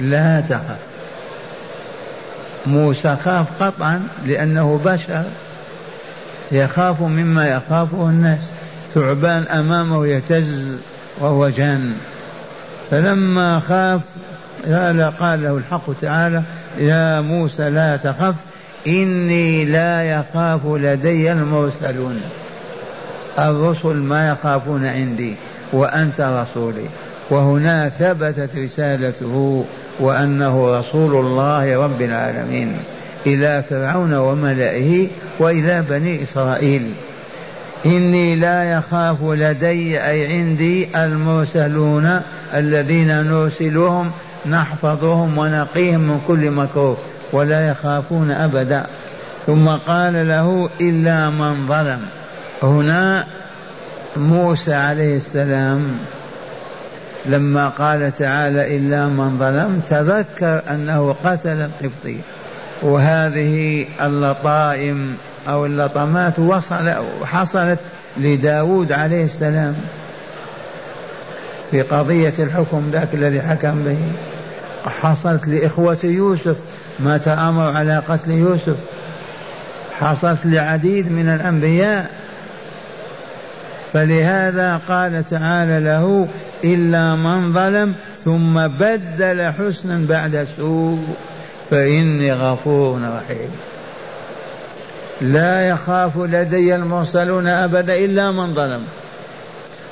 لا 0.00 0.42
تخف. 0.48 0.78
موسى 2.66 3.16
خاف 3.24 3.46
قطعا 3.62 4.08
لأنه 4.26 4.80
بشر. 4.84 5.24
يخاف 6.52 7.00
مما 7.00 7.48
يخافه 7.48 8.08
الناس. 8.08 8.40
ثعبان 8.94 9.42
أمامه 9.42 10.06
يهتز 10.06 10.76
وهو 11.20 11.48
جان. 11.48 11.92
فلما 12.90 13.60
خاف 13.60 14.00
قال 15.20 15.42
له 15.42 15.56
الحق 15.56 16.00
تعالى 16.00 16.42
يا 16.78 17.20
موسى 17.20 17.70
لا 17.70 17.96
تخف 17.96 18.34
إني 18.86 19.64
لا 19.64 20.02
يخاف 20.02 20.60
لدي 20.66 21.32
المرسلون. 21.32 22.20
الرسل 23.38 23.96
ما 23.96 24.30
يخافون 24.30 24.86
عندي 24.86 25.34
وأنت 25.72 26.20
رسولي. 26.20 26.86
وهنا 27.30 27.88
ثبتت 27.88 28.50
رسالته 28.56 29.64
وأنه 30.00 30.78
رسول 30.78 31.26
الله 31.26 31.84
رب 31.84 32.02
العالمين. 32.02 32.76
إلى 33.26 33.64
فرعون 33.70 34.14
وملئه 34.14 35.08
وإلى 35.38 35.84
بني 35.90 36.22
إسرائيل. 36.22 36.92
إني 37.86 38.36
لا 38.36 38.72
يخاف 38.72 39.16
لدي 39.22 40.00
أي 40.00 40.26
عندي 40.26 40.88
المرسلون 40.96 42.20
الذين 42.54 43.22
نرسلهم 43.22 44.10
نحفظهم 44.46 45.38
ونقيهم 45.38 46.00
من 46.00 46.20
كل 46.28 46.50
مكروه 46.50 46.96
ولا 47.32 47.68
يخافون 47.68 48.30
أبدا. 48.30 48.86
ثم 49.46 49.68
قال 49.68 50.28
له 50.28 50.70
إلا 50.80 51.30
من 51.30 51.66
ظلم. 51.66 52.00
هنا 52.62 53.26
موسى 54.16 54.74
عليه 54.74 55.16
السلام 55.16 55.98
لما 57.26 57.68
قال 57.68 58.12
تعالى 58.12 58.76
إلا 58.76 59.06
من 59.06 59.38
ظلم 59.38 59.80
تذكر 59.90 60.62
أنه 60.70 61.16
قتل 61.24 61.48
القبطي 61.48 62.16
وهذه 62.82 63.86
اللطائم 64.02 65.16
أو 65.48 65.66
اللطمات 65.66 66.38
وصل 66.38 66.92
حصلت 67.24 67.78
لداود 68.16 68.92
عليه 68.92 69.24
السلام 69.24 69.76
في 71.70 71.82
قضية 71.82 72.32
الحكم 72.38 72.90
ذاك 72.92 73.08
الذي 73.14 73.40
حكم 73.40 73.82
به. 73.84 73.98
حصلت 75.00 75.48
لإخوة 75.48 75.98
يوسف 76.04 76.56
ما 77.00 77.18
تآمروا 77.18 77.70
على 77.70 78.02
قتل 78.08 78.30
يوسف. 78.30 78.76
حصلت 80.00 80.38
لعديد 80.44 81.12
من 81.12 81.28
الأنبياء. 81.28 82.10
فلهذا 83.92 84.80
قال 84.88 85.26
تعالى 85.26 85.80
له 85.80 86.28
إلا 86.64 87.14
من 87.14 87.52
ظلم 87.52 87.94
ثم 88.24 88.66
بدل 88.68 89.52
حسنا 89.52 90.06
بعد 90.08 90.46
سوء. 90.56 91.16
فإني 91.70 92.32
غفور 92.32 93.00
رحيم. 93.02 93.50
لا 95.20 95.68
يخاف 95.68 96.10
لدي 96.16 96.74
المرسلون 96.74 97.46
أبدا 97.46 97.94
إلا 97.94 98.30
من 98.30 98.54
ظلم. 98.54 98.82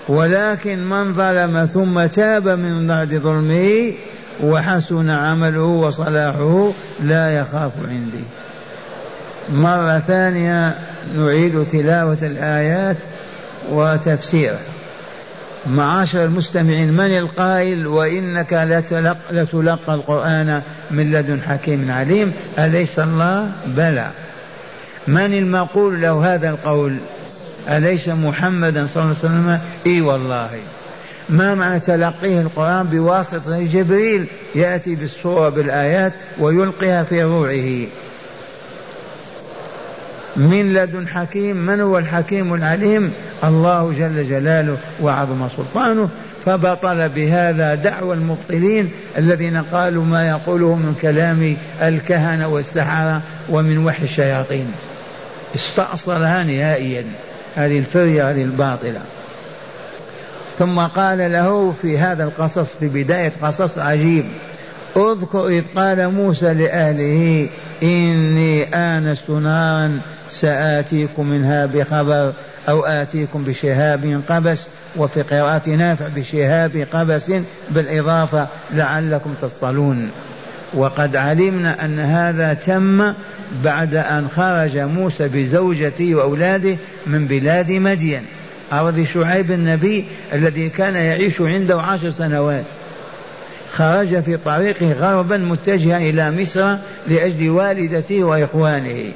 ولكن 0.08 0.88
من 0.88 1.14
ظلم 1.14 1.66
ثم 1.66 2.06
تاب 2.06 2.48
من 2.48 2.86
بعد 2.86 3.14
ظلمه 3.14 3.92
وحسن 4.42 5.10
عمله 5.10 5.62
وصلاحه 5.62 6.70
لا 7.02 7.40
يخاف 7.40 7.72
عندي. 7.88 8.24
مرة 9.52 9.98
ثانية 9.98 10.74
نعيد 11.16 11.66
تلاوة 11.72 12.18
الآيات 12.22 12.96
وتفسيرها 13.70 14.77
معاشر 15.70 16.24
المستمعين 16.24 16.92
من 16.92 17.18
القائل 17.18 17.86
وإنك 17.86 18.52
لتلقى 19.30 19.94
القرآن 19.94 20.62
من 20.90 21.10
لدن 21.10 21.40
حكيم 21.42 21.90
عليم؟ 21.90 22.32
أليس 22.58 22.98
الله؟ 22.98 23.50
بلى. 23.66 24.10
من 25.08 25.38
المقول 25.38 26.02
له 26.02 26.34
هذا 26.34 26.50
القول؟ 26.50 26.96
أليس 27.68 28.08
محمدا 28.08 28.86
صلى 28.86 29.02
الله 29.02 29.16
عليه 29.24 29.34
وسلم؟ 29.34 29.60
إي 29.86 30.00
والله. 30.00 30.50
ما 31.28 31.54
معنى 31.54 31.80
تلقيه 31.80 32.40
القرآن 32.40 32.86
بواسطة 32.86 33.62
جبريل؟ 33.62 34.26
يأتي 34.54 34.94
بالصورة 34.94 35.48
بالآيات 35.48 36.12
ويلقيها 36.38 37.04
في 37.04 37.22
روعه. 37.22 37.86
من 40.36 40.74
لدن 40.74 41.08
حكيم؟ 41.08 41.56
من 41.56 41.80
هو 41.80 41.98
الحكيم 41.98 42.54
العليم؟ 42.54 43.12
الله 43.44 43.94
جل 43.98 44.24
جلاله 44.24 44.76
وعظم 45.02 45.48
سلطانه 45.48 46.08
فبطل 46.46 47.08
بهذا 47.08 47.74
دعوى 47.74 48.14
المبطلين 48.14 48.90
الذين 49.18 49.56
قالوا 49.56 50.04
ما 50.04 50.28
يقوله 50.28 50.74
من 50.74 50.96
كلام 51.02 51.56
الكهنة 51.82 52.48
والسحرة 52.48 53.22
ومن 53.48 53.86
وحي 53.86 54.04
الشياطين. 54.04 54.72
استأصلها 55.54 56.42
نهائيا 56.42 57.04
هذه 57.56 57.78
الفرية 57.78 58.30
هذه 58.30 58.42
الباطلة. 58.42 59.00
ثم 60.58 60.80
قال 60.80 61.32
له 61.32 61.74
في 61.82 61.98
هذا 61.98 62.24
القصص 62.24 62.68
في 62.80 62.88
بداية 62.88 63.32
قصص 63.42 63.78
عجيب 63.78 64.24
اذكر 64.96 65.48
إذ 65.48 65.62
قال 65.76 66.14
موسى 66.14 66.54
لأهله 66.54 67.48
إني 67.82 68.74
آنست 68.74 69.30
نارا 69.30 70.00
سآتيكم 70.30 71.26
منها 71.26 71.66
بخبر 71.66 72.32
أو 72.68 72.84
آتيكم 72.84 73.44
بشهاب 73.44 74.22
قبس 74.28 74.68
وفي 74.96 75.22
قراءة 75.22 75.70
نافع 75.70 76.08
بشهاب 76.16 76.86
قبس 76.92 77.32
بالإضافة 77.70 78.48
لعلكم 78.72 79.34
تصطلون 79.42 80.10
وقد 80.74 81.16
علمنا 81.16 81.84
أن 81.84 81.98
هذا 81.98 82.54
تم 82.54 83.12
بعد 83.64 83.94
أن 83.94 84.28
خرج 84.36 84.78
موسى 84.78 85.28
بزوجته 85.28 86.14
وأولاده 86.14 86.76
من 87.06 87.26
بلاد 87.26 87.70
مدين. 87.70 88.22
أرض 88.72 89.06
شعيب 89.14 89.52
النبي 89.52 90.04
الذي 90.32 90.68
كان 90.68 90.94
يعيش 90.94 91.40
عنده 91.40 91.82
عشر 91.82 92.10
سنوات. 92.10 92.64
خرج 93.72 94.20
في 94.20 94.36
طريقه 94.36 94.92
غربا 94.92 95.36
متجها 95.36 95.96
إلى 95.96 96.30
مصر 96.30 96.76
لأجل 97.06 97.50
والدته 97.50 98.24
وإخوانه. 98.24 99.12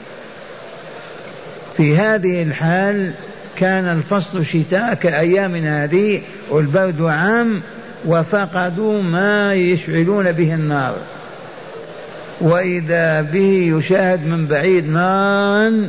في 1.76 1.96
هذه 1.96 2.42
الحال 2.42 3.12
كان 3.56 3.84
الفصل 3.84 4.46
شتاء 4.46 4.94
كأيامنا 4.94 5.84
هذه 5.84 6.20
والبرد 6.50 7.02
عام 7.02 7.62
وفقدوا 8.06 9.02
ما 9.02 9.54
يشعلون 9.54 10.32
به 10.32 10.54
النار. 10.54 10.96
وإذا 12.40 13.20
به 13.20 13.78
يشاهد 13.78 14.26
من 14.26 14.46
بعيد 14.46 14.88
نارا 14.88 15.88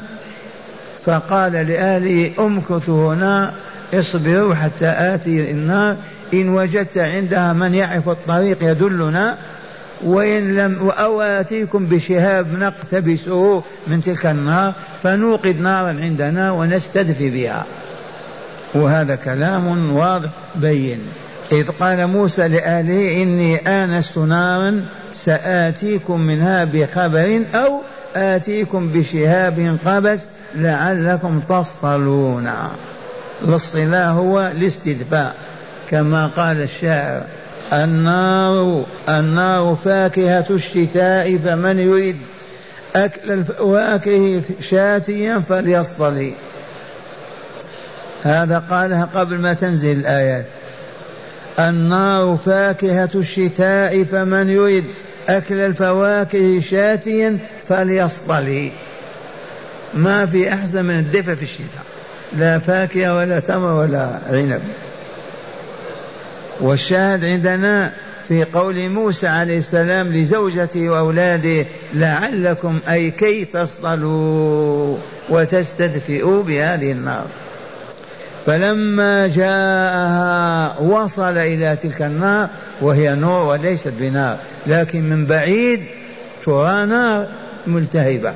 فقال 1.06 1.52
لأهله 1.52 2.32
امكثوا 2.40 3.14
هنا 3.14 3.54
اصبروا 3.94 4.56
حتى 4.56 4.86
آتي 4.88 5.52
النار. 5.52 5.96
إن 6.34 6.50
وجدت 6.50 6.98
عندها 6.98 7.54
من 7.54 7.74
يعرف 7.74 8.10
الطريق 8.10 8.58
يدلنا. 8.62 9.38
وإن 10.06 10.56
لم 10.56 10.90
أو 10.90 11.22
آتيكم 11.22 11.86
بشهاب 11.86 12.48
نقتبسه 12.60 13.64
من 13.88 14.02
تلك 14.02 14.26
النار 14.26 14.74
فنوقد 15.04 15.62
نارا 15.62 15.88
عندنا 15.88 16.52
ونستدفي 16.52 17.30
بها. 17.30 17.66
وهذا 18.76 19.16
كلام 19.16 19.94
واضح 19.94 20.30
بين. 20.56 21.00
إذ 21.52 21.70
قال 21.80 22.08
موسى 22.08 22.48
لأهله 22.48 23.24
إني 23.24 23.68
آنست 23.68 24.18
نارا 24.18 24.86
سآتيكم 25.14 26.22
منها 26.22 26.64
بخبر 26.64 27.42
أو 27.56 27.82
آتيكم 28.16 28.88
بشهاب 28.88 29.78
قبس 29.86 30.20
لعلكم 30.56 31.40
تصطلون. 31.40 32.52
الاصطلاح 33.42 34.08
هو 34.08 34.52
الاستدفاء 34.56 35.36
كما 35.90 36.28
قال 36.28 36.62
الشاعر. 36.62 37.24
النار 37.74 38.86
النار 39.10 39.76
فاكهة 39.76 40.46
الشتاء 40.50 41.38
فمن 41.38 41.80
يريد 41.80 42.18
أكل 42.96 43.32
الفواكه 43.32 44.42
شاتيا 44.62 45.42
فليصطلي. 45.50 46.34
هذا 48.24 48.64
قالها 48.70 49.10
قبل 49.16 49.38
ما 49.38 49.54
تنزل 49.54 49.92
الآيات. 49.92 50.46
النار 51.60 52.36
فاكهة 52.46 53.10
الشتاء 53.16 54.04
فمن 54.04 54.50
يريد 54.50 54.84
أكل 55.30 55.60
الفواكه 55.60 56.60
شاتيا 56.60 57.38
فليصطلي. 57.68 58.72
ما 59.94 60.26
في 60.26 60.54
أحسن 60.54 60.86
من 60.86 61.00
الدفء 61.00 61.34
في 61.34 61.44
الشتاء. 61.44 61.84
لا 62.38 62.60
فاكهة 62.60 63.16
ولا 63.16 63.40
تمر 63.40 63.74
ولا 63.74 64.20
عنب. 64.30 64.62
والشاهد 66.62 67.26
عندنا 67.26 67.94
في 68.28 68.44
قول 68.44 68.90
موسى 68.90 69.28
عليه 69.28 69.58
السلام 69.58 70.14
لزوجته 70.14 70.90
وأولاده 70.90 71.66
لعلكم 71.94 72.80
أي 72.90 73.12
كي 73.12 73.46
تصطلوا 73.46 74.98
وتستدفئوا 75.30 76.44
بهذه 76.44 76.92
النار. 76.92 77.26
فلما 78.46 79.28
جاءها 79.28 80.80
وصل 80.80 81.38
إلى 81.38 81.76
تلك 81.76 82.02
النار 82.02 82.50
وهي 82.82 83.16
نور 83.16 83.46
وليست 83.46 83.94
بنار 84.00 84.38
لكن 84.68 85.02
من 85.10 85.26
بعيد 85.26 85.84
ترى 86.46 86.86
نار 86.86 87.28
ملتهبة. 87.68 88.34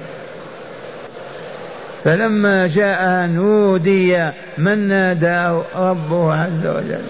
فلما 2.03 2.67
جاءها 2.67 3.27
نودي 3.27 4.31
من 4.57 4.87
ناداه 4.87 5.63
ربه 5.75 6.33
عز 6.33 6.65
وجل. 6.65 7.01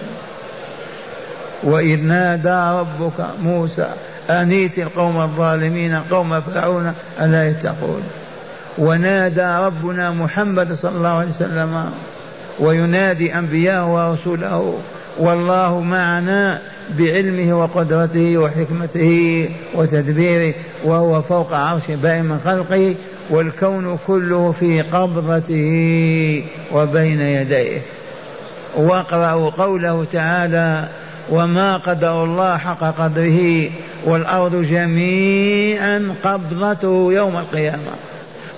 وإذ 1.62 2.00
نادى 2.00 2.78
ربك 2.80 3.26
موسى 3.42 3.88
أنيت 4.30 4.78
القوم 4.78 5.20
الظالمين 5.20 5.94
قوم 6.10 6.40
فرعون 6.40 6.94
ألا 7.20 7.48
يتقون؟ 7.50 8.02
ونادى 8.78 9.46
ربنا 9.46 10.10
محمد 10.10 10.72
صلى 10.72 10.96
الله 10.96 11.08
عليه 11.08 11.28
وسلم 11.28 11.90
وينادي 12.58 13.34
أنبياءه 13.34 13.86
ورسوله 13.86 14.78
والله 15.18 15.80
معنا 15.80 16.58
بعلمه 16.98 17.60
وقدرته 17.60 18.38
وحكمته 18.38 19.48
وتدبيره 19.74 20.54
وهو 20.84 21.22
فوق 21.22 21.52
عرش 21.52 21.90
بائن 21.90 22.24
من 22.24 22.40
خلقه 22.44 22.94
والكون 23.30 23.98
كله 24.06 24.52
في 24.52 24.82
قبضته 24.82 26.44
وبين 26.72 27.20
يديه. 27.20 27.80
واقرأوا 28.76 29.50
قوله 29.50 30.04
تعالى 30.04 30.88
وما 31.30 31.76
قدر 31.76 32.24
الله 32.24 32.56
حق 32.56 33.00
قدره 33.00 33.70
والأرض 34.04 34.56
جميعا 34.56 36.14
قبضته 36.24 37.08
يوم 37.12 37.38
القيامة. 37.38 37.92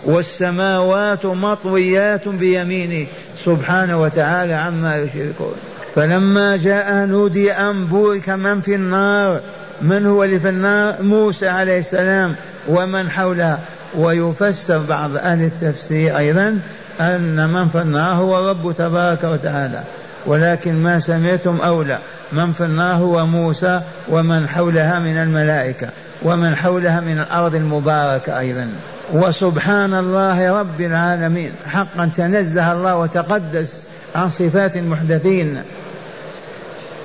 والسماوات 0.05 1.27
مطويات 1.27 2.29
بيمينه. 2.29 3.07
سبحانه 3.45 4.03
وتعالى 4.03 4.55
عما 4.55 4.97
يشركون. 4.97 5.55
فلما 5.95 6.57
جاء 6.57 7.07
نودي 7.07 7.53
أن 7.53 7.87
بورك 7.87 8.29
من 8.29 8.61
في 8.61 8.75
النار. 8.75 9.41
من 9.83 10.07
هو 10.07 10.25
اللي 10.25 10.41
في 10.41 10.49
النار؟ 10.49 11.03
موسى 11.03 11.49
عليه 11.49 11.79
السلام 11.79 12.35
ومن 12.69 13.11
حوله. 13.11 13.59
ويفسر 13.97 14.79
بعض 14.79 15.17
أهل 15.17 15.45
التفسير 15.45 16.19
أيضا 16.19 16.59
أن 17.01 17.51
من 17.53 17.69
في 17.69 17.83
النار 17.83 18.15
هو 18.15 18.51
رب 18.51 18.73
تبارك 18.73 19.25
وتعالى. 19.25 19.83
ولكن 20.27 20.83
ما 20.83 20.99
سمعتم 20.99 21.59
أولى 21.65 21.99
من 22.33 22.53
في 22.53 22.65
النار 22.65 22.95
هو 22.95 23.27
موسى 23.27 23.81
ومن 24.09 24.49
حولها 24.49 24.99
من 24.99 25.17
الملائكة 25.17 25.89
ومن 26.23 26.57
حولها 26.57 27.01
من 27.01 27.19
الأرض 27.19 27.55
المباركة 27.55 28.39
أيضا. 28.39 28.69
وسبحان 29.13 29.95
الله 29.95 30.61
رب 30.61 30.81
العالمين 30.81 31.53
حقا 31.67 32.11
تنزه 32.17 32.73
الله 32.73 32.97
وتقدس 32.97 33.83
عن 34.15 34.29
صفات 34.29 34.77
المحدثين. 34.77 35.63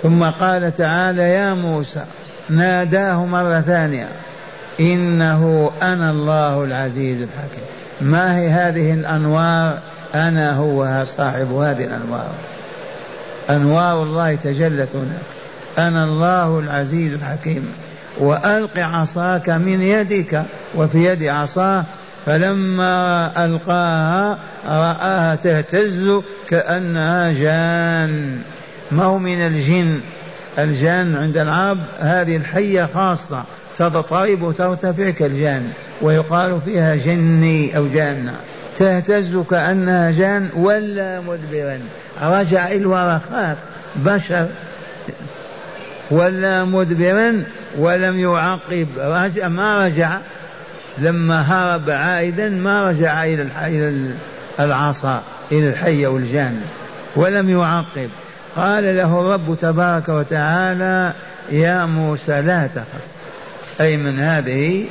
ثم 0.04 0.24
قال 0.24 0.74
تعالى 0.74 1.24
يا 1.24 1.54
موسى 1.54 2.04
ناداه 2.50 3.26
مرة 3.26 3.62
ثانية 3.62 4.08
إنه 4.80 5.72
أنا 5.82 6.12
الله 6.12 6.64
العزيز 6.64 7.22
الحكيم. 7.22 7.66
ما 8.02 8.38
هي 8.38 8.50
هذه 8.50 8.94
الأنوار؟ 8.94 9.80
أنا 10.16 10.56
هو 10.56 11.04
صاحب 11.06 11.52
هذه 11.52 11.84
الأنوار. 11.84 12.32
أنوار 13.50 14.04
الله 14.04 14.36
تجلت 14.36 14.96
هناك. 14.96 15.26
أنا 15.80 16.04
الله 16.04 16.60
العزيز 16.60 17.14
الحكيم. 17.14 17.74
وألق 18.18 18.80
عصاك 18.80 19.50
من 19.50 19.82
يدك 19.82 20.44
وفي 20.76 21.06
يد 21.06 21.24
عصاه 21.24 21.84
فلما 22.26 23.32
ألقاها 23.46 24.40
رآها 24.66 25.36
تهتز 25.36 26.12
كأنها 26.50 27.34
جان. 27.34 28.42
ما 28.92 29.04
هو 29.04 29.18
من 29.18 29.48
الجن؟ 29.48 30.00
الجان 30.60 31.16
عند 31.16 31.38
العرب 31.38 31.80
هذه 32.00 32.36
الحية 32.36 32.90
خاصة 32.94 33.44
تضطرب 33.76 34.42
وترتفع 34.42 35.10
كالجان 35.10 35.72
ويقال 36.02 36.60
فيها 36.66 36.96
جني 36.96 37.78
أو 37.78 37.88
جانة. 37.88 38.34
تهتز 38.78 39.36
كأنها 39.50 40.12
جان 40.12 40.50
ولا 40.56 41.22
مدبرا. 41.22 41.80
رجع 42.22 42.72
الوراء 42.72 43.22
خاف 43.32 43.58
بشر. 43.96 44.48
ولا 46.12 46.64
مدبرا 46.64 47.44
ولم 47.78 48.20
يعقب. 48.20 48.88
رجع 48.98 49.48
ما 49.48 49.86
رجع. 49.86 50.18
لما 50.98 51.42
هرب 51.42 51.90
عائدا 51.90 52.50
ما 52.50 52.90
رجع 52.90 53.24
إلى 53.24 53.48
إلى 53.68 54.12
العصا 54.60 55.24
إلى 55.52 55.70
الحية 55.70 56.08
والجان. 56.08 56.62
ولم 57.16 57.50
يعقب. 57.50 58.10
قال 58.56 58.98
له 58.98 59.22
الرب 59.22 59.58
تبارك 59.62 60.10
وتعالى 60.10 61.14
يا 61.52 61.86
موسى 61.86 62.42
لا 62.42 62.68
تخف. 62.76 63.06
أي 63.82 63.98
من 63.98 64.20
هذه 64.20 64.86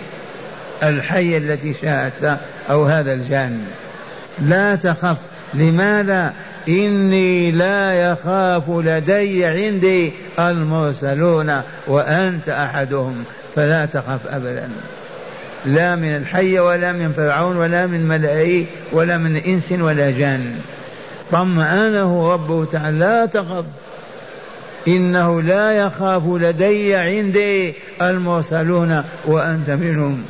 الحية 0.83 1.39
التي 1.39 1.75
شاءت. 1.75 2.39
أو 2.71 2.85
هذا 2.85 3.13
الجان. 3.13 3.65
لا 4.43 4.75
تخف. 4.75 5.17
لماذا؟ 5.55 6.33
إني 6.69 7.51
لا 7.51 7.93
يخاف 7.95 8.63
لدي 8.69 9.45
عندي 9.45 10.13
المرسلون 10.39 11.61
وأنت 11.87 12.49
أحدهم. 12.49 13.25
فلا 13.57 13.87
تخف 13.87 14.27
أبدا. 14.27 14.69
لا 15.67 15.97
من 15.97 16.17
الحية 16.17 16.61
ولا 16.61 16.93
من 16.93 17.13
فرعون 17.17 17.57
ولا 17.57 17.87
من 17.87 18.09
ملائكة 18.09 18.67
ولا 18.93 19.19
من 19.19 19.37
إنس 19.37 19.73
ولا 19.73 20.11
جان. 20.11 20.57
طمأنه 21.33 22.33
ربه 22.33 22.65
تعالى. 22.65 22.99
لا 22.99 23.27
تخف. 23.27 23.65
إنه 24.89 25.43
لا 25.43 25.73
يخاف 25.73 26.23
لدي 26.27 26.95
عندي 26.95 27.75
المرسلون 28.03 29.05
وأنت 29.25 29.71
منهم. 29.71 30.25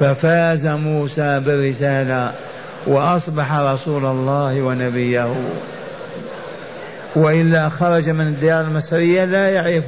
ففاز 0.00 0.66
موسى 0.66 1.40
بالرسالة 1.40 2.32
وأصبح 2.86 3.52
رسول 3.52 4.04
الله 4.04 4.62
ونبيه. 4.62 5.34
وإلا 7.16 7.68
خرج 7.68 8.08
من 8.08 8.26
الديار 8.26 8.64
المصرية 8.64 9.24
لا 9.24 9.48
يعرف 9.48 9.84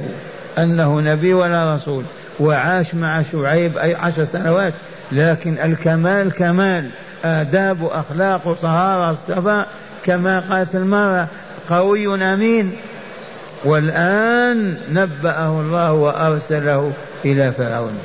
أنه 0.59 1.01
نبي 1.01 1.35
ولا 1.35 1.75
رسول 1.75 2.05
وعاش 2.41 2.95
مع 2.95 3.23
شعيب 3.33 3.79
أي 3.79 3.95
عشر 3.95 4.25
سنوات 4.25 4.73
لكن 5.13 5.59
الكمال 5.59 6.33
كمال 6.33 6.89
آداب 7.25 7.81
وأخلاق 7.83 8.47
وطهارة 8.47 9.13
اصطفى 9.13 9.65
كما 10.05 10.41
قالت 10.51 10.75
المرأة 10.75 11.27
قوي 11.71 12.15
أمين. 12.23 12.73
والآن 13.65 14.77
نبأه 14.93 15.61
الله 15.61 15.93
وأرسله 15.93 16.93
إلى 17.25 17.53
فرعون. 17.53 17.99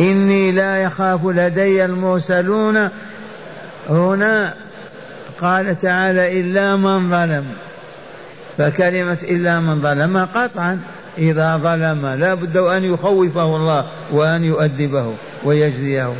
إني 0.00 0.52
لا 0.52 0.82
يخاف 0.82 1.20
لدي 1.26 1.84
المرسلون. 1.84 2.88
هنا 3.90 4.54
قال 5.40 5.76
تعالى 5.76 6.40
إلا 6.40 6.76
من 6.76 7.10
ظلم. 7.10 7.44
فكلمة 8.58 9.18
إلا 9.22 9.60
من 9.60 9.80
ظلم 9.82 10.28
قطعا. 10.34 10.80
إذا 11.18 11.56
ظلم 11.56 12.06
لا 12.06 12.34
بد 12.34 12.56
أن 12.56 12.84
يخوفه 12.84 13.56
الله 13.56 13.86
وأن 14.10 14.44
يؤدبه 14.44 15.14
ويجزيه. 15.44 16.12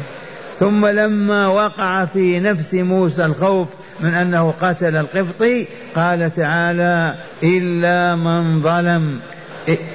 ثم 0.61 0.87
لما 0.87 1.47
وقع 1.47 2.05
في 2.05 2.41
نفس 2.41 2.75
موسى 2.75 3.25
الخوف 3.25 3.69
من 4.01 4.15
أنه 4.15 4.55
قتل 4.61 4.97
القبطي 4.97 5.67
قال 5.97 6.33
تعالى 6.33 7.15
إلا 7.43 8.17
من 8.17 8.61
ظلم. 8.63 9.21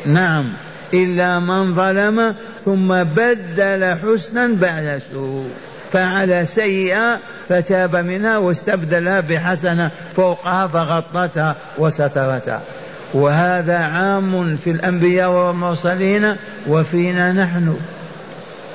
نعم. 0.05 0.45
إلا 0.93 1.39
من 1.39 1.75
ظلم 1.75 2.35
ثم 2.65 3.03
بدل 3.03 3.95
حسنا 3.95 4.47
بعد 4.61 5.01
سوء. 5.13 5.49
فعل 5.91 6.47
سيئة 6.47 7.19
فتاب 7.49 7.95
منها 7.95 8.37
واستبدلها 8.37 9.19
بحسنة 9.19 9.91
فوقها 10.15 10.67
فغطتها 10.67 11.55
وسترتها. 11.77 12.61
وهذا 13.13 13.77
عام 13.77 14.57
في 14.63 14.71
الأنبياء 14.71 15.29
والمرسلين 15.29 16.35
وفينا 16.67 17.33
نحن. 17.33 17.77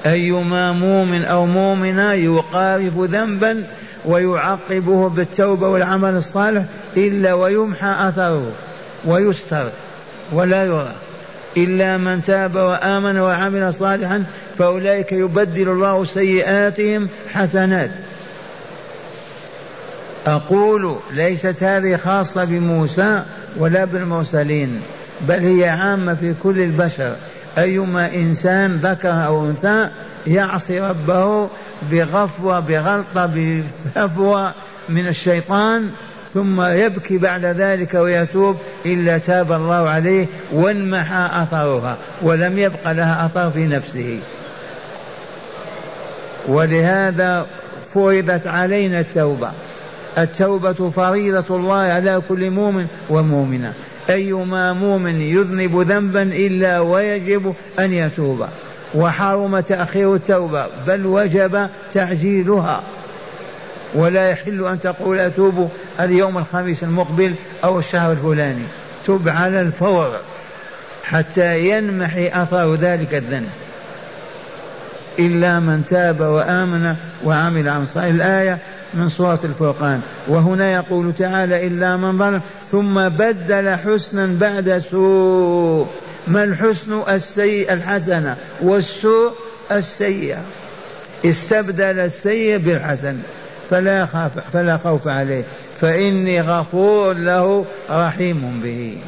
أيما 0.07 0.73
مؤمن 0.73 1.25
أو 1.25 1.47
مؤمنة 1.47 2.13
يقارف 2.13 2.99
ذنبا 2.99 3.63
ويعقبه 4.05 5.09
بالتوبة 5.09 5.69
والعمل 5.69 6.17
الصالح 6.17 6.65
إلا 6.97 7.35
ويمحى 7.35 8.09
أثره 8.09 8.53
ويستر 9.05 9.71
ولا 10.33 10.65
يرى. 10.65 10.93
إلا 11.57 11.97
من 11.97 12.23
تاب 12.23 12.57
وآمن 12.57 13.19
وعمل 13.19 13.75
صالحا 13.75 14.25
فأولئك 14.59 15.13
يبدل 15.13 15.69
الله 15.69 16.05
سيئاتهم 16.05 17.09
حسنات. 17.33 17.91
أقول 20.27 20.97
ليست 21.13 21.63
هذه 21.63 21.97
خاصة 21.97 22.45
بموسى 22.45 23.23
ولا 23.57 23.85
بالمرسلين 23.85 24.81
بل 25.29 25.39
هي 25.39 25.69
عامة 25.69 26.15
في 26.15 26.35
كل 26.43 26.61
البشر. 26.61 27.17
أيما 27.59 28.15
إنسان 28.15 28.77
ذكر 28.83 29.27
أو 29.27 29.51
أنثى 29.51 29.89
يعصي 30.27 30.81
ربه 30.81 31.49
بغفوة 31.91 32.61
بغلطة 32.61 33.27
بهفوة 33.27 34.53
من 34.89 35.07
الشيطان 35.07 35.91
ثم 36.35 36.63
يبكي 36.63 37.19
بعد 37.19 37.45
ذلك 37.45 37.95
ويتوب 37.95 38.57
إلا 38.87 39.19
تاب 39.19 39.53
الله 39.53 39.89
عليه 39.89 40.27
وانمحى 40.53 41.29
أثرها 41.43 41.97
ولم 42.23 42.59
يبق 42.59 42.91
لها 42.91 43.27
أثر 43.27 43.51
في 43.51 43.67
نفسه. 43.67 44.19
ولهذا 46.49 47.47
فرضت 47.95 48.47
علينا 48.47 49.01
التوبة. 49.01 49.51
التوبة 50.19 50.91
فريضة 50.91 51.57
الله 51.57 51.75
على 51.75 52.23
كل 52.29 52.51
مؤمن 52.51 52.87
ومؤمنة. 53.11 53.73
أيما 54.11 54.73
مؤمن 54.73 55.21
يذنب 55.21 55.81
ذنبا 55.81 56.23
إلا 56.23 56.81
ويجب 56.81 57.55
أن 57.79 57.93
يتوب. 57.93 58.47
وحرم 58.95 59.61
تأخير 59.61 60.15
التوبة 60.15 60.67
بل 60.87 61.07
وجب 61.07 61.69
تعجيلها. 61.93 62.83
ولا 63.95 64.31
يحل 64.31 64.67
أن 64.67 64.81
تقول 64.81 65.19
أتوب 65.19 65.71
اليوم 66.01 66.39
الخميس 66.39 66.83
المقبل 66.83 67.35
أو 67.65 67.79
الشهر 67.79 68.13
الفلاني. 68.13 68.65
تب 69.05 69.29
على 69.29 69.61
الفور 69.61 70.17
حتى 71.05 71.69
ينمحي 71.69 72.29
أثر 72.29 72.75
ذلك 72.75 73.15
الذنب. 73.15 73.51
إلا 75.19 75.61
من 75.61 75.85
تاب 75.89 76.21
وآمن 76.21 76.95
وعمل 77.25 77.69
عمل 77.69 77.89
صالح 77.89 78.07
الآية 78.07 78.59
من 78.95 79.09
سورة 79.09 79.41
الفرقان. 79.45 80.01
وهنا 80.29 80.73
يقول 80.73 81.13
تعالى 81.19 81.67
إلا 81.67 81.97
من 81.97 82.19
ظلم 82.19 82.41
ثم 82.71 83.09
بدل 83.09 83.71
حسنا 83.71 84.27
بعد 84.41 84.79
سوء. 84.79 85.87
ما 86.27 86.45
الحسن؟ 86.45 87.03
السيء 87.09 87.73
الحسنة 87.73 88.37
والسوء 88.63 89.33
السيئة. 89.73 90.43
استبدل 91.25 91.99
السيء 91.99 92.57
بالحسن. 92.57 93.17
فلا 93.71 94.07
خاف 94.07 94.31
فلا 94.53 94.77
خوف 94.77 95.09
عليه. 95.09 95.43
فإني 95.81 96.41
غفور 96.41 97.15
له 97.15 97.65
رحيم 97.91 98.61
به. 98.65 98.99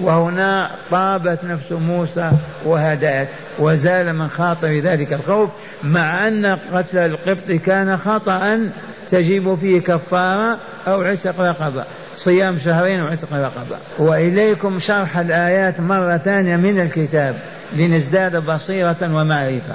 وهنا 0.00 0.70
طابت 0.90 1.38
نفس 1.44 1.72
موسى 1.72 2.30
وهدأت. 2.64 3.28
وزال 3.58 4.12
من 4.12 4.28
خاطر 4.28 4.68
ذلك 4.68 5.12
الخوف 5.12 5.50
مع 5.82 6.28
أن 6.28 6.58
قتل 6.74 6.98
القبط 6.98 7.50
كان 7.50 7.96
خطأ 7.96 8.70
تجب 9.10 9.58
فيه 9.60 9.80
كفارة 9.80 10.58
أو 10.86 11.02
عتق 11.02 11.40
رقبة. 11.40 11.84
صيام 12.16 12.58
شهرين 12.64 13.02
وعتق 13.02 13.32
رقبة. 13.32 13.76
وإليكم 13.98 14.80
شرح 14.80 15.18
الآيات 15.18 15.80
مرة 15.80 16.16
ثانية 16.16 16.56
من 16.56 16.80
الكتاب 16.80 17.34
لنزداد 17.76 18.36
بصيرة 18.36 18.96
ومعرفة. 19.02 19.74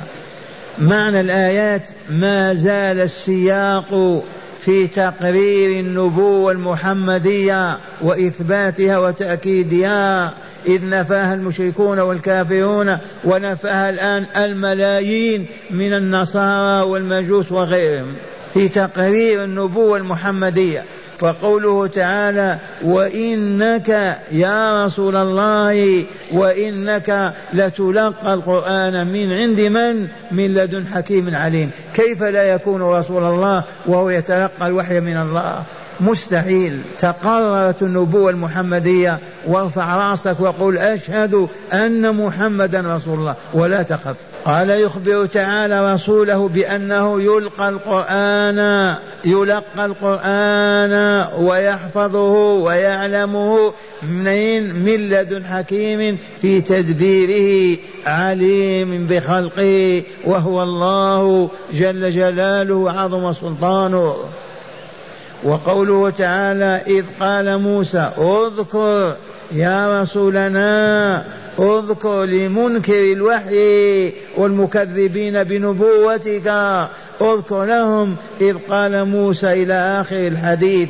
معنى 0.80 1.20
الآيات 1.20 1.90
ما 2.10 2.54
زال 2.54 3.02
السياق 3.02 4.24
في 4.62 4.88
تقرير 4.88 5.80
النبوة 5.80 6.52
المحمدية 6.52 7.78
وإثباتها 8.02 8.98
وتأكيدها. 8.98 10.34
إذ 10.68 10.90
نفاها 10.90 11.34
المشركون 11.34 12.00
والكافرون 12.00 12.98
ونفاها 13.24 13.90
الآن 13.90 14.26
الملايين 14.38 15.46
من 15.72 15.94
النصارى 15.94 16.90
والمجوس 16.90 17.52
وغيرهم 17.52 18.14
في 18.54 18.68
تقرير 18.68 19.44
النبوة 19.44 19.98
المحمدية. 19.98 20.84
فقوله 21.20 21.88
تعالى 21.88 22.58
وإنك 22.84 24.18
يا 24.32 24.86
رسول 24.86 25.16
الله 25.16 26.06
وإنك 26.32 27.34
لتلقى 27.54 28.34
القرآن 28.34 29.08
من 29.08 29.34
عند 29.34 29.60
من؟ 29.60 30.08
من 30.32 30.54
لدن 30.54 30.88
حكيم 30.88 31.36
عليم. 31.36 31.72
كيف 31.94 32.24
لا 32.24 32.44
يكون 32.44 32.82
رسول 32.82 33.24
الله 33.24 33.64
وهو 33.86 34.10
يتلقى 34.10 34.68
الوحي 34.68 35.00
من 35.00 35.18
الله؟ 35.18 35.64
مستحيل. 36.00 36.82
تقررت 37.02 37.82
النبوة 37.82 38.30
المحمدية 38.30 39.20
وارفع 39.48 39.96
رأسك 39.96 40.36
وقل 40.40 40.78
أشهد 40.78 41.48
أن 41.74 42.16
محمدا 42.16 42.96
رسول 42.96 43.20
الله. 43.20 43.36
ولا 43.54 43.84
تخف. 43.84 44.16
قال 44.46 44.70
يخبر 44.70 45.26
تعالى 45.26 45.94
رسوله 45.94 46.48
بأنه 46.48 47.22
يلقى 47.22 47.70
القرآن 47.70 48.96
يلقى 49.26 49.86
القرآن 49.86 51.26
ويحفظه 51.40 52.34
ويعلمه 52.54 53.74
منين؟ 54.04 54.76
من 54.76 55.10
لدن 55.10 55.46
حكيم 55.46 56.18
في 56.42 56.62
تدبيره 56.62 57.78
عليم 58.06 59.08
بخلقه 59.10 60.04
وهو 60.26 60.64
الله 60.64 61.50
جل 61.74 62.12
جلاله 62.12 62.76
وعظم 62.76 63.34
سلطانه. 63.34 64.16
وقوله 65.44 66.10
تعالى 66.10 66.84
إذ 66.88 67.06
قال 67.20 67.58
موسى 67.62 68.10
اذكر 68.18 69.16
يا 69.52 70.02
رسولنا 70.02 71.26
اذكر 71.60 72.26
لمنكر 72.26 73.12
الوحي 73.12 74.14
والمكذبين 74.38 75.44
بنبوتك. 75.44 76.48
اذكر 77.22 77.66
لهم 77.66 78.16
إذ 78.42 78.56
قال 78.70 79.06
موسى 79.06 79.54
إلى 79.64 79.74
آخر 79.74 80.28
الحديث 80.28 80.90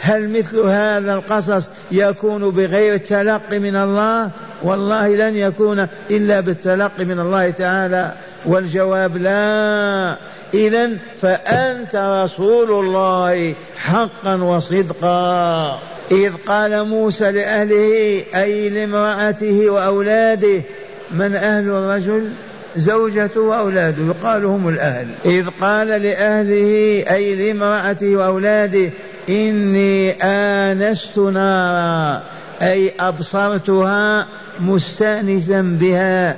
هل 0.00 0.38
مثل 0.38 0.60
هذا 0.60 1.14
القصص 1.14 1.70
يكون 1.92 2.50
بغير 2.50 2.94
التلقي 2.94 3.58
من 3.58 3.76
الله؟ 3.76 4.30
والله 4.62 5.08
لن 5.08 5.36
يكون 5.36 5.86
إلا 6.10 6.40
بالتلقي 6.40 7.04
من 7.04 7.20
الله 7.20 7.50
تعالى. 7.50 8.12
والجواب 8.46 9.16
لا. 9.16 10.16
إذا 10.54 10.90
فأنت 11.22 11.96
رسول 11.96 12.84
الله 12.84 13.54
حقا 13.76 14.34
وصدقا. 14.34 15.78
إذ 16.10 16.32
قال 16.46 16.84
موسى 16.84 17.32
لأهله 17.32 18.22
أي 18.34 18.68
لامرأته 18.68 19.70
وأولاده 19.70 20.62
من 21.10 21.34
أهل 21.34 21.68
الرجل؟ 21.68 22.28
زوجته 22.76 23.40
وأولاده 23.40 23.96
يقال 24.06 24.44
هم 24.44 24.68
الأهل. 24.68 25.06
إذ 25.24 25.46
قال 25.60 25.88
لأهله 25.88 27.04
أي 27.10 27.34
لامرأته 27.34 28.16
وأولاده 28.16 28.90
إني 29.28 30.10
آنست 30.22 31.18
نارا 31.18 32.22
أي 32.62 32.92
أبصرتها 33.00 34.26
مستأنسا 34.60 35.76
بها. 35.80 36.36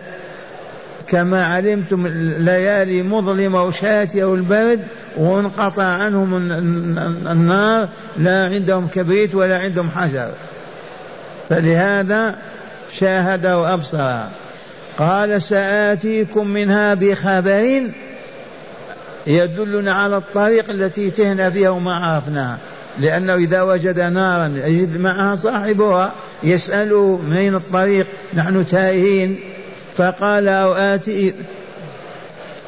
كما 1.13 1.47
علمتم 1.47 2.07
ليالي 2.39 3.03
مظلمة 3.03 3.65
وشاتية 3.65 4.25
والبرد 4.25 4.81
وانقطع 5.17 5.83
عنهم 5.83 6.35
النار 7.31 7.89
لا 8.17 8.45
عندهم 8.45 8.89
كبريت 8.95 9.35
ولا 9.35 9.59
عندهم 9.59 9.91
حجر. 9.91 10.31
فلهذا 11.49 12.35
شاهد 12.99 13.47
وأبصر. 13.47 14.23
قال 14.99 15.43
سآتيكم 15.43 16.47
منها 16.47 16.95
بخبر 16.95 17.83
يدلنا 19.27 19.93
على 19.93 20.17
الطريق 20.17 20.71
التي 20.71 21.11
تهنأ 21.11 21.51
فيها 21.51 21.71
وما 21.71 21.95
عرفناها. 21.95 22.59
لأنه 23.01 23.35
إذا 23.35 23.63
وجد 23.63 24.01
نارا 24.01 24.53
يجد 24.67 25.01
معها 25.01 25.35
صاحبها 25.35 26.13
يسأله 26.43 27.21
من 27.31 27.37
أين 27.37 27.55
الطريق 27.55 28.07
نحن 28.35 28.67
تائهين. 28.67 29.52
فقال 29.97 30.49
أو 30.49 30.73
آتي 30.73 31.35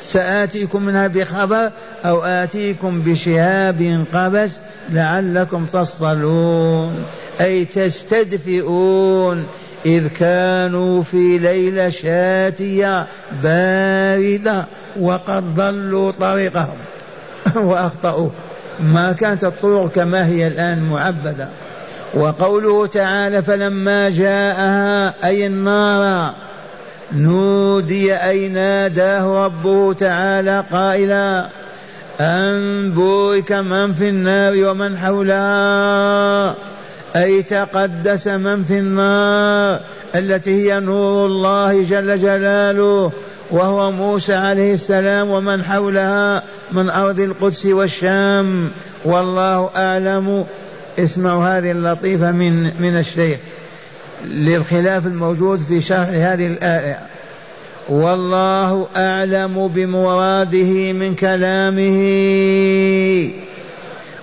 سآتيكم 0.03 0.83
منها 0.83 1.07
بخبر 1.07 1.71
أو 2.05 2.23
آتيكم 2.23 3.01
بشهاب 3.01 4.05
قبس 4.15 4.53
لعلكم 4.91 5.67
تصطلون 5.67 7.05
أي 7.41 7.65
تستدفئون 7.65 9.47
إذ 9.87 10.09
كانوا 10.09 11.03
في 11.03 11.39
ليلة 11.39 11.89
شاتية 11.89 13.07
باردة 13.43 14.65
وقد 15.01 15.55
ضلوا 15.55 16.13
طريقهم 16.13 16.77
وأخطأوا. 17.69 18.29
ما 18.81 19.13
كانت 19.13 19.45
الطرق 19.45 19.93
كما 19.93 20.27
هي 20.27 20.47
الآن 20.47 20.83
معبدة. 20.91 21.49
وقوله 22.15 22.87
تعالى 22.87 23.43
فلما 23.43 24.11
جاءها 24.11 25.15
أي 25.25 25.47
النار 25.47 26.35
نودي 27.13 28.15
أي 28.15 28.49
ناداه 28.49 29.45
ربه 29.45 29.93
تعالى 29.93 30.65
قائلا 30.73 31.47
أن 32.21 32.91
بورك 32.91 33.53
من 33.53 33.95
في 33.95 34.09
النار 34.09 34.53
ومن 34.57 34.97
حولها. 34.97 36.55
أي 37.17 37.43
تقدس 37.43 38.29
من 38.29 38.65
في 38.65 38.79
النار 38.79 39.81
التي 40.15 40.73
هي 40.73 40.81
نور 40.81 41.27
الله 41.27 41.83
جل 41.83 42.19
جلاله 42.19 43.13
وهو 43.51 43.91
موسى 43.91 44.35
عليه 44.35 44.75
السلام 44.75 45.31
ومن 45.31 45.63
حولها 45.63 46.43
من 46.73 46.91
أرض 46.91 47.21
القدس 47.21 47.67
والشام. 47.67 48.71
والله 49.05 49.71
أعلم. 49.77 50.45
اسمعوا 50.99 51.45
هذه 51.45 51.71
اللطيفة 51.71 52.33
من 52.33 52.63
من 52.81 52.99
الشيخ. 52.99 53.39
للخلاف 54.27 55.07
الموجود 55.07 55.59
في 55.59 55.81
شرح 55.81 56.09
هذه 56.09 56.47
الآية. 56.47 56.99
والله 57.89 58.87
أعلم 58.97 59.69
بمراده 59.69 60.93
من 60.93 61.15
كلامه. 61.15 62.01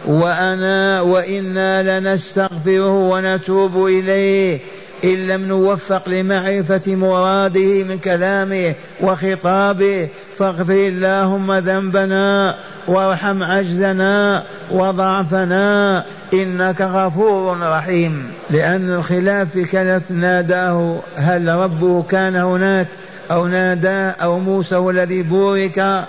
وأنا 0.05 1.01
وإنا 1.01 1.99
لنستغفره 1.99 3.09
ونتوب 3.09 3.85
إليه. 3.85 4.59
إن 5.03 5.27
لم 5.27 5.45
نوفق 5.47 6.09
لمعرفة 6.09 6.95
مراده 6.95 7.83
من 7.83 7.99
كلامه 8.03 8.73
وخطابه 9.01 10.07
فاغفر 10.37 10.73
اللهم 10.73 11.51
ذنبنا 11.51 12.55
وارحم 12.87 13.43
عجزنا 13.43 14.43
وضعفنا 14.71 16.03
إنك 16.33 16.81
غفور 16.81 17.57
رحيم. 17.59 18.31
لأن 18.49 18.93
الخلاف 18.93 19.49
في 19.49 19.65
كلمة 19.65 20.01
ناداه 20.09 20.99
هل 21.15 21.47
ربه 21.47 22.03
كان 22.03 22.35
هناك 22.35 22.87
أو 23.31 23.47
ناداه 23.47 24.09
أو 24.09 24.39
موسى 24.39 24.75
هو 24.75 24.89
الذي 24.89 25.23
بورك. 25.23 26.05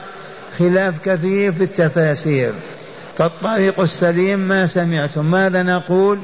خلاف 0.58 0.98
كثير 1.04 1.52
في 1.52 1.64
التفاسير. 1.64 2.52
فالطريق 3.18 3.80
السليم 3.80 4.38
ما 4.38 4.66
سمعتم. 4.66 5.24
ماذا 5.24 5.62
نقول؟ 5.62 6.18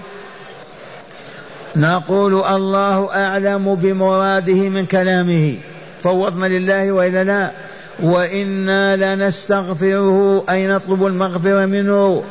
نقول 1.77 2.35
الله 2.35 3.15
أعلم 3.15 3.75
بمراده 3.75 4.69
من 4.69 4.87
كلامه. 4.87 5.55
فوضنا 6.03 6.47
لله 6.47 6.93
وإلا 6.93 7.25
لا. 7.25 7.51
وإنا 8.03 8.97
لنستغفره 8.97 10.45
أي 10.51 10.67
نطلب 10.67 11.07
المغفرة 11.07 11.67
منه. 11.67 12.23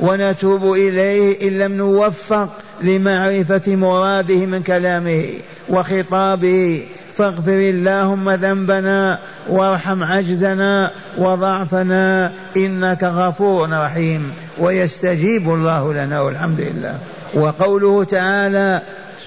ونتوب 0.00 0.72
إليه 0.72 1.48
إن 1.48 1.58
لم 1.58 1.72
نوفق 1.72 2.48
لمعرفة 2.82 3.76
مراده 3.76 4.46
من 4.46 4.62
كلامه 4.62 5.24
وخطابه. 5.68 6.86
فاغفر 7.16 7.58
اللهم 7.58 8.30
ذنبنا 8.30 9.18
وارحم 9.48 10.04
عجزنا 10.04 10.90
وضعفنا. 11.18 12.32
إنك 12.56 13.04
غفور 13.04 13.70
رحيم. 13.72 14.32
ويستجيب 14.58 15.50
الله 15.50 15.94
لنا 15.94 16.20
والحمد 16.20 16.60
لله. 16.60 16.98
وقوله 17.34 18.04
تعالى 18.04 18.82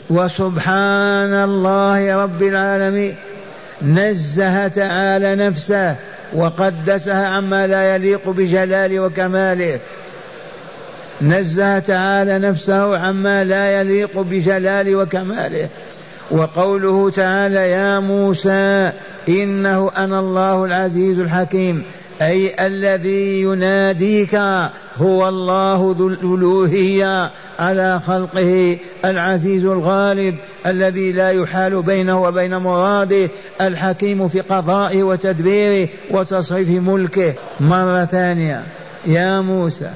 وسبحان 0.09 1.33
الله 1.33 2.23
رب 2.23 2.43
العالمين 2.43 3.15
نزه 3.81 4.67
تعالى 4.67 5.35
نفسه 5.35 5.95
وقدسها 6.33 7.27
عما 7.27 7.67
لا 7.67 7.95
يليق 7.95 8.29
بجلاله 8.29 8.99
وكماله. 8.99 9.79
نزه 11.21 11.79
تعالى 11.79 12.39
نفسه 12.39 12.97
عما 12.97 13.43
لا 13.43 13.81
يليق 13.81 14.19
بجلاله 14.19 14.95
وكماله. 14.95 15.69
وقوله 16.31 17.09
تعالى 17.09 17.69
يا 17.71 17.99
موسى 17.99 18.91
إنه 19.29 19.91
أنا 19.97 20.19
الله 20.19 20.65
العزيز 20.65 21.19
الحكيم 21.19 21.83
أي 22.21 22.65
الذي 22.65 23.41
يناديك 23.41 24.35
هو 24.97 25.29
الله 25.29 25.95
ذو 25.97 26.07
الألوهية 26.07 27.31
على 27.59 28.01
خلقه 28.07 28.77
العزيز 29.05 29.65
الغالب 29.65 30.35
الذي 30.65 31.11
لا 31.11 31.31
يحال 31.31 31.81
بينه 31.81 32.21
وبين 32.21 32.57
مراده 32.57 33.29
الحكيم 33.61 34.27
في 34.27 34.39
قضائه 34.39 35.03
وتدبيره 35.03 35.89
وتصريف 36.11 36.69
ملكه. 36.69 37.33
مرة 37.59 38.05
ثانية. 38.05 38.63
يا 39.05 39.41
موسى 39.41 39.89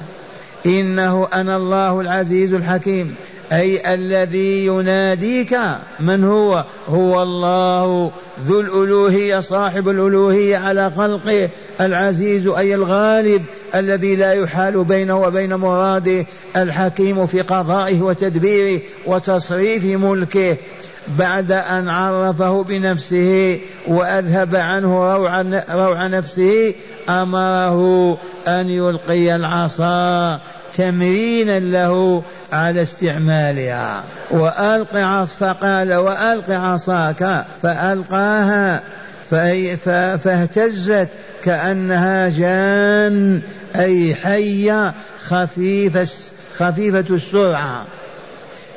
إنه 0.66 1.28
أنا 1.34 1.56
الله 1.56 2.00
العزيز 2.00 2.52
الحكيم. 2.52 3.14
أي 3.52 3.94
الذي 3.94 4.66
يناديك 4.66 5.58
من 6.00 6.24
هو؟ 6.24 6.64
هو 6.88 7.22
الله 7.22 8.10
ذو 8.40 8.60
الألوهية 8.60 9.40
صاحب 9.40 9.88
الألوهية 9.88 10.56
على 10.56 10.90
خلقه 10.90 11.48
العزيز 11.80 12.46
أي 12.46 12.74
الغالب 12.74 13.42
الذي 13.74 14.16
لا 14.16 14.32
يحال 14.32 14.84
بينه 14.84 15.22
وبين 15.22 15.54
مراده 15.54 16.26
الحكيم 16.56 17.26
في 17.26 17.40
قضائه 17.40 18.02
وتدبيره 18.02 18.80
وتصريف 19.06 19.84
ملكه. 19.84 20.56
بعد 21.18 21.52
أن 21.52 21.88
عرفه 21.88 22.62
بنفسه 22.62 23.60
وأذهب 23.86 24.56
عنه 24.56 25.14
روع, 25.14 25.40
روع 25.70 26.06
نفسه 26.06 26.74
أمره 27.08 28.18
أن 28.48 28.70
يلقي 28.70 29.34
العصا 29.34 30.40
تمرينا 30.76 31.60
له 31.60 32.22
على 32.52 32.82
استعمالها. 32.82 34.02
وألق 34.30 34.96
عص 34.96 35.32
فقال 35.32 35.94
وألق 35.94 36.50
عصاك 36.50 37.44
فألقاها 37.62 38.82
فاهتزت 40.16 41.08
كأنها 41.44 42.28
جان 42.28 43.40
أي 43.76 44.14
حية 44.14 44.94
خفيفة 45.28 46.08
خفيفة 46.58 47.04
السرعة. 47.10 47.84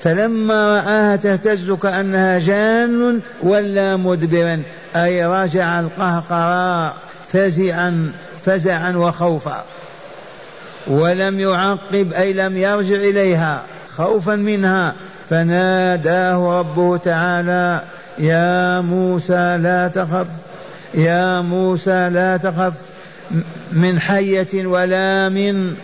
فلما 0.02 0.76
رآها 0.76 1.16
تهتز 1.16 1.72
كأنها 1.72 2.40
جان 2.40 3.20
ولا 3.44 3.98
مدبرا 3.98 4.62
أي 4.96 5.26
رجع 5.26 5.80
القهقراء 5.80 6.94
فزعا 7.32 8.12
فزعا 8.46 8.92
وخوفا. 8.92 9.64
ولم 10.90 11.40
يعقب 11.40 12.14
أي 12.14 12.34
لم 12.34 12.58
يرجع 12.58 12.96
إليها 12.96 13.64
خوفا 13.96 14.36
منها 14.36 14.96
فناداه 15.30 16.60
ربه 16.60 16.98
تعالى 16.98 17.82
يا 18.20 18.82
موسى 18.82 19.58
لا 19.58 19.88
تخف 19.88 20.28
يا 20.94 21.42
موسى 21.42 22.10
لا 22.10 22.38
تخف 22.38 22.74
من 23.72 24.00
حية 24.00 24.66
ولا 24.66 25.30
من 25.30 25.76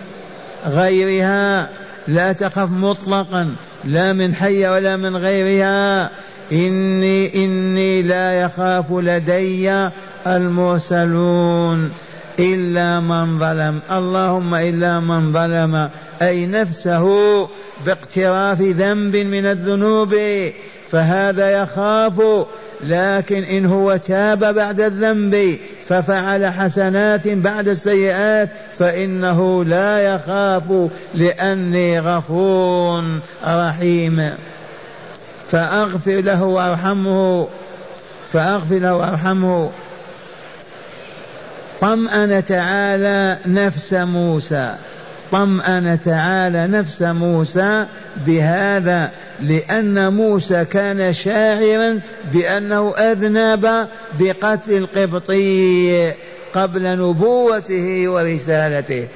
غيرها 0.65 1.69
لا 2.07 2.33
تخف 2.33 2.71
مطلقا 2.71 3.55
لا 3.83 4.13
من 4.13 4.35
حية 4.35 4.69
ولا 4.73 4.97
من 4.97 5.17
غيرها 5.17 6.09
إني 6.51 7.45
إني 7.45 8.01
لا 8.01 8.41
يخاف 8.41 8.85
لدي 8.91 9.89
المرسلون. 10.27 11.91
إلا 12.39 12.99
من 12.99 13.39
ظلم. 13.39 13.79
اللهم 13.91 14.55
إلا 14.55 14.99
من 14.99 15.33
ظلم. 15.33 15.89
أي 16.21 16.45
نفسه 16.45 17.09
باقتراف 17.85 18.61
ذنب 18.61 19.15
من 19.15 19.45
الذنوب. 19.45 20.15
فهذا 20.91 21.51
يخاف. 21.51 22.45
لكن 22.83 23.43
إن 23.43 23.65
هو 23.65 23.97
تاب 23.97 24.55
بعد 24.55 24.81
الذنب 24.81 25.57
ففعل 25.87 26.45
حسنات 26.45 27.27
بعد 27.27 27.67
السيئات 27.67 28.49
فإنه 28.77 29.63
لا 29.63 29.99
يخاف. 29.99 30.89
لأني 31.15 31.99
غفور 31.99 33.03
رحيم. 33.47 34.29
فأغفر 35.51 36.21
له 36.21 36.43
وأرحمه. 36.43 37.47
فأغفر 38.31 38.75
له 38.75 38.95
وأرحمه. 38.95 39.69
طمأن 41.81 42.43
تعالى 42.43 43.37
نفس 43.45 43.93
موسى. 43.93 44.75
طمأن 45.31 45.99
تعالى 45.99 46.67
نفس 46.67 47.01
موسى 47.01 47.85
بهذا 48.25 49.11
لأن 49.41 50.13
موسى 50.13 50.65
كان 50.65 51.13
شاعرا 51.13 51.99
بأنه 52.33 52.97
أذنب 52.97 53.87
بقتل 54.19 54.77
القبطي 54.77 56.11
قبل 56.53 56.99
نبوته 56.99 58.07
ورسالته. 58.07 59.07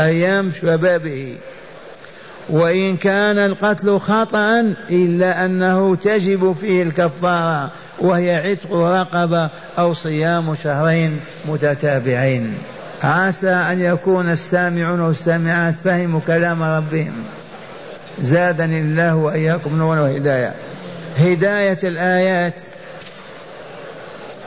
أيام 0.00 0.52
شبابه. 0.60 1.34
وإن 2.48 2.96
كان 2.96 3.38
القتل 3.38 3.98
خطأ 3.98 4.74
إلا 4.90 5.44
أنه 5.44 5.96
تجب 5.96 6.56
فيه 6.60 6.82
الكفارة. 6.82 7.70
وهي 8.00 8.50
عتق 8.50 8.72
رقبة 8.72 9.50
أو 9.78 9.94
صيام 9.94 10.54
شهرين 10.54 11.20
متتابعين. 11.48 12.58
عسى 13.02 13.50
أن 13.50 13.80
يكون 13.80 14.30
السامعون 14.30 15.00
والسامعات 15.00 15.74
فهموا 15.74 16.20
كلام 16.26 16.62
ربهم. 16.62 17.24
زادني 18.20 18.80
الله 18.80 19.14
وإياكم 19.14 19.78
نورا 19.78 20.00
وهداية. 20.00 20.54
هداية 21.18 21.78
الآيات. 21.84 22.62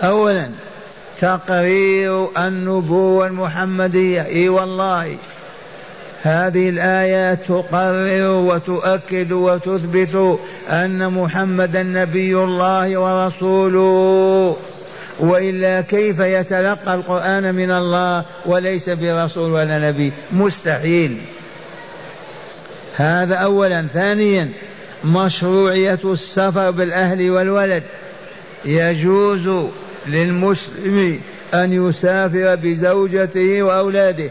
أولا 0.03 0.49
تقرير 1.21 2.27
النبوة 2.47 3.27
المحمدية. 3.27 4.25
إي 4.25 4.49
والله. 4.49 5.15
هذه 6.23 6.69
الآيات 6.69 7.39
تقرر 7.47 8.29
وتؤكد 8.29 9.31
وتثبت 9.31 10.39
أن 10.69 11.09
محمدا 11.09 11.83
نبي 11.83 12.35
الله 12.35 12.97
ورسوله 12.97 14.57
وإلا 15.19 15.81
كيف 15.81 16.19
يتلقى 16.19 16.95
القرآن 16.95 17.55
من 17.55 17.71
الله 17.71 18.25
وليس 18.45 18.89
برسول 18.89 19.51
ولا 19.51 19.89
نبي؟ 19.89 20.11
مستحيل. 20.31 21.17
هذا 22.95 23.35
اولا. 23.35 23.85
ثانيا 23.93 24.49
مشروعية 25.05 25.99
السفر 26.05 26.71
بالأهل 26.71 27.31
والولد. 27.31 27.83
يجوز 28.65 29.49
للمسلم 30.07 31.19
أن 31.53 31.89
يسافر 31.89 32.55
بزوجته 32.55 33.63
وأولاده. 33.63 34.29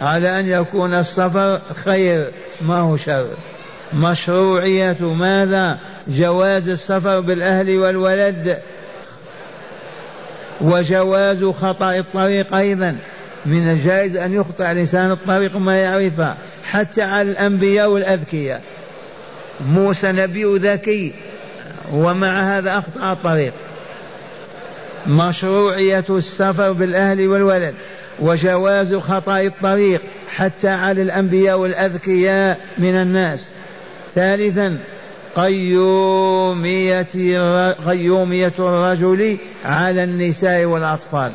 على 0.00 0.40
أن 0.40 0.46
يكون 0.46 0.94
السفر 0.94 1.60
خير 1.84 2.24
ما 2.60 2.78
هو 2.78 2.96
شر. 2.96 3.26
مشروعية 3.94 4.96
ماذا؟ 5.00 5.78
جواز 6.08 6.68
السفر 6.68 7.20
بالأهل 7.20 7.78
والولد. 7.78 8.58
وجواز 10.60 11.44
خطأ 11.44 11.96
الطريق 11.98 12.54
أيضا. 12.54 12.96
من 13.46 13.70
الجائز 13.70 14.16
أن 14.16 14.32
يخطئ 14.32 14.72
لسان 14.72 15.10
الطريق 15.10 15.56
ما 15.56 15.76
يعرفها 15.76 16.36
حتى 16.64 17.02
على 17.02 17.30
الأنبياء 17.30 17.88
والأذكياء. 17.88 18.62
موسى 19.68 20.12
نبي 20.12 20.44
ذكي. 20.44 21.12
ومع 21.92 22.58
هذا 22.58 22.78
أخطأ 22.78 23.12
الطريق. 23.12 23.52
مشروعية 25.06 26.04
السفر 26.10 26.72
بالأهل 26.72 27.28
والولد. 27.28 27.74
وجواز 28.20 28.94
خطأ 28.94 29.40
الطريق 29.40 30.02
حتى 30.28 30.68
على 30.68 31.02
الأنبياء 31.02 31.58
والأذكياء 31.58 32.60
من 32.78 32.94
الناس. 32.94 33.44
ثالثا 34.14 34.78
قيومية 35.36 37.06
قيومية 37.86 38.52
الرجل 38.58 39.36
على 39.64 40.04
النساء 40.04 40.64
والأطفال. 40.64 41.32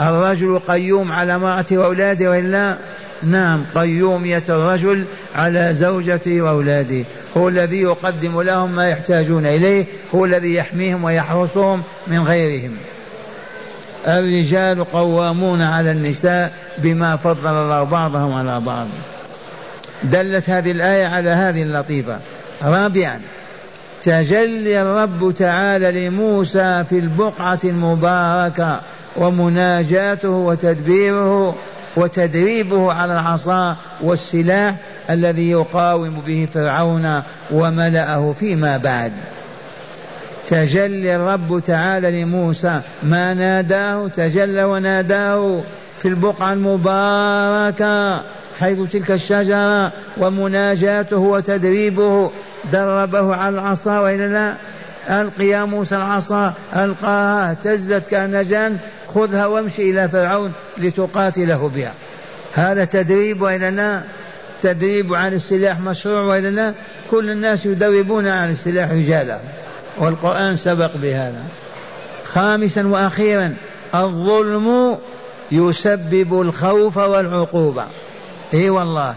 الرجل 0.00 0.58
قيوم 0.58 1.12
على 1.12 1.34
امرأته 1.34 1.78
وأولاده 1.78 2.30
وإلا؟ 2.30 2.76
نعم 3.22 3.64
قيومية 3.74 4.44
الرجل 4.48 5.04
على 5.36 5.74
زوجته 5.78 6.42
وأولاده. 6.42 7.04
هو 7.36 7.48
الذي 7.48 7.80
يقدم 7.80 8.40
لهم 8.40 8.76
ما 8.76 8.88
يحتاجون 8.88 9.46
إليه 9.46 9.84
هو 10.14 10.24
الذي 10.24 10.54
يحميهم 10.54 11.04
ويحرسهم 11.04 11.82
من 12.06 12.22
غيرهم. 12.22 12.70
الرجال 14.08 14.84
قوامون 14.92 15.62
على 15.62 15.92
النساء 15.92 16.52
بما 16.78 17.16
فضل 17.16 17.48
الله 17.48 17.82
بعضهم 17.82 18.32
على 18.32 18.60
بعض. 18.60 18.86
دلت 20.02 20.50
هذه 20.50 20.70
الآية 20.70 21.06
على 21.06 21.30
هذه 21.30 21.62
اللطيفة. 21.62 22.18
رابعا 22.62 23.20
تجلي 24.02 24.82
الرب 24.82 25.34
تعالى 25.34 26.08
لموسى 26.08 26.84
في 26.84 26.98
البقعة 26.98 27.58
المباركة 27.64 28.80
ومناجاته 29.16 30.30
وتدبيره 30.30 31.54
وتدريبه 31.96 32.92
على 32.92 33.12
العصا 33.12 33.76
والسلاح 34.00 34.74
الذي 35.10 35.50
يقاوم 35.50 36.22
به 36.26 36.48
فرعون 36.54 37.22
وملأه 37.50 38.32
فيما 38.32 38.76
بعد. 38.76 39.12
تجلي 40.48 41.16
الرب 41.16 41.62
تعالى 41.66 42.22
لموسى. 42.22 42.80
ما 43.02 43.34
ناداه 43.34 44.08
تجلى 44.08 44.64
وناداه 44.64 45.60
في 46.02 46.08
البقعة 46.08 46.52
المباركة 46.52 48.22
حيث 48.60 48.78
تلك 48.92 49.10
الشجرة 49.10 49.92
ومناجاته 50.16 51.16
وتدريبه 51.16 52.30
دربه 52.72 53.36
على 53.36 53.54
العصا. 53.54 53.98
وإلا 53.98 54.28
لا 54.28 54.54
ألق 55.20 55.40
يا 55.40 55.64
موسى 55.64 55.96
العصا. 55.96 56.52
ألقاها 56.76 57.50
اهتزت 57.50 58.06
كأنجان 58.06 58.78
خذها 59.14 59.46
وامشي 59.46 59.90
إلى 59.90 60.08
فرعون 60.08 60.52
لتقاتله 60.78 61.70
بها. 61.74 61.92
هذا 62.54 62.84
تدريب 62.84 63.42
وإلا 63.42 63.70
لا 63.70 64.00
تدريب 64.62 65.14
على 65.14 65.36
السلاح 65.36 65.80
مشروع. 65.80 66.22
ولا 66.22 66.48
لا 66.48 66.72
كل 67.10 67.30
الناس 67.30 67.66
يدربون 67.66 68.28
على 68.28 68.50
السلاح 68.50 68.90
رجالا. 68.90 69.38
والقرآن 70.00 70.56
سبق 70.56 70.90
بهذا. 70.94 71.44
خامسا 72.26 72.86
وأخيرا 72.86 73.54
الظلم 73.94 74.98
يسبب 75.52 76.40
الخوف 76.40 76.96
والعقوبة. 76.96 77.84
إي 78.54 78.70
والله 78.70 79.14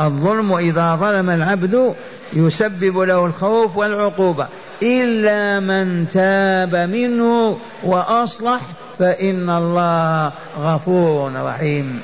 الظلم 0.00 0.52
إذا 0.52 0.96
ظلم 0.96 1.30
العبد 1.30 1.94
يسبب 2.32 2.98
له 2.98 3.26
الخوف 3.26 3.76
والعقوبة. 3.76 4.46
إلا 4.82 5.60
من 5.60 6.08
تاب 6.08 6.76
منه 6.76 7.58
وأصلح 7.84 8.60
فإن 8.98 9.50
الله 9.50 10.32
غفور 10.60 11.32
رحيم. 11.36 12.00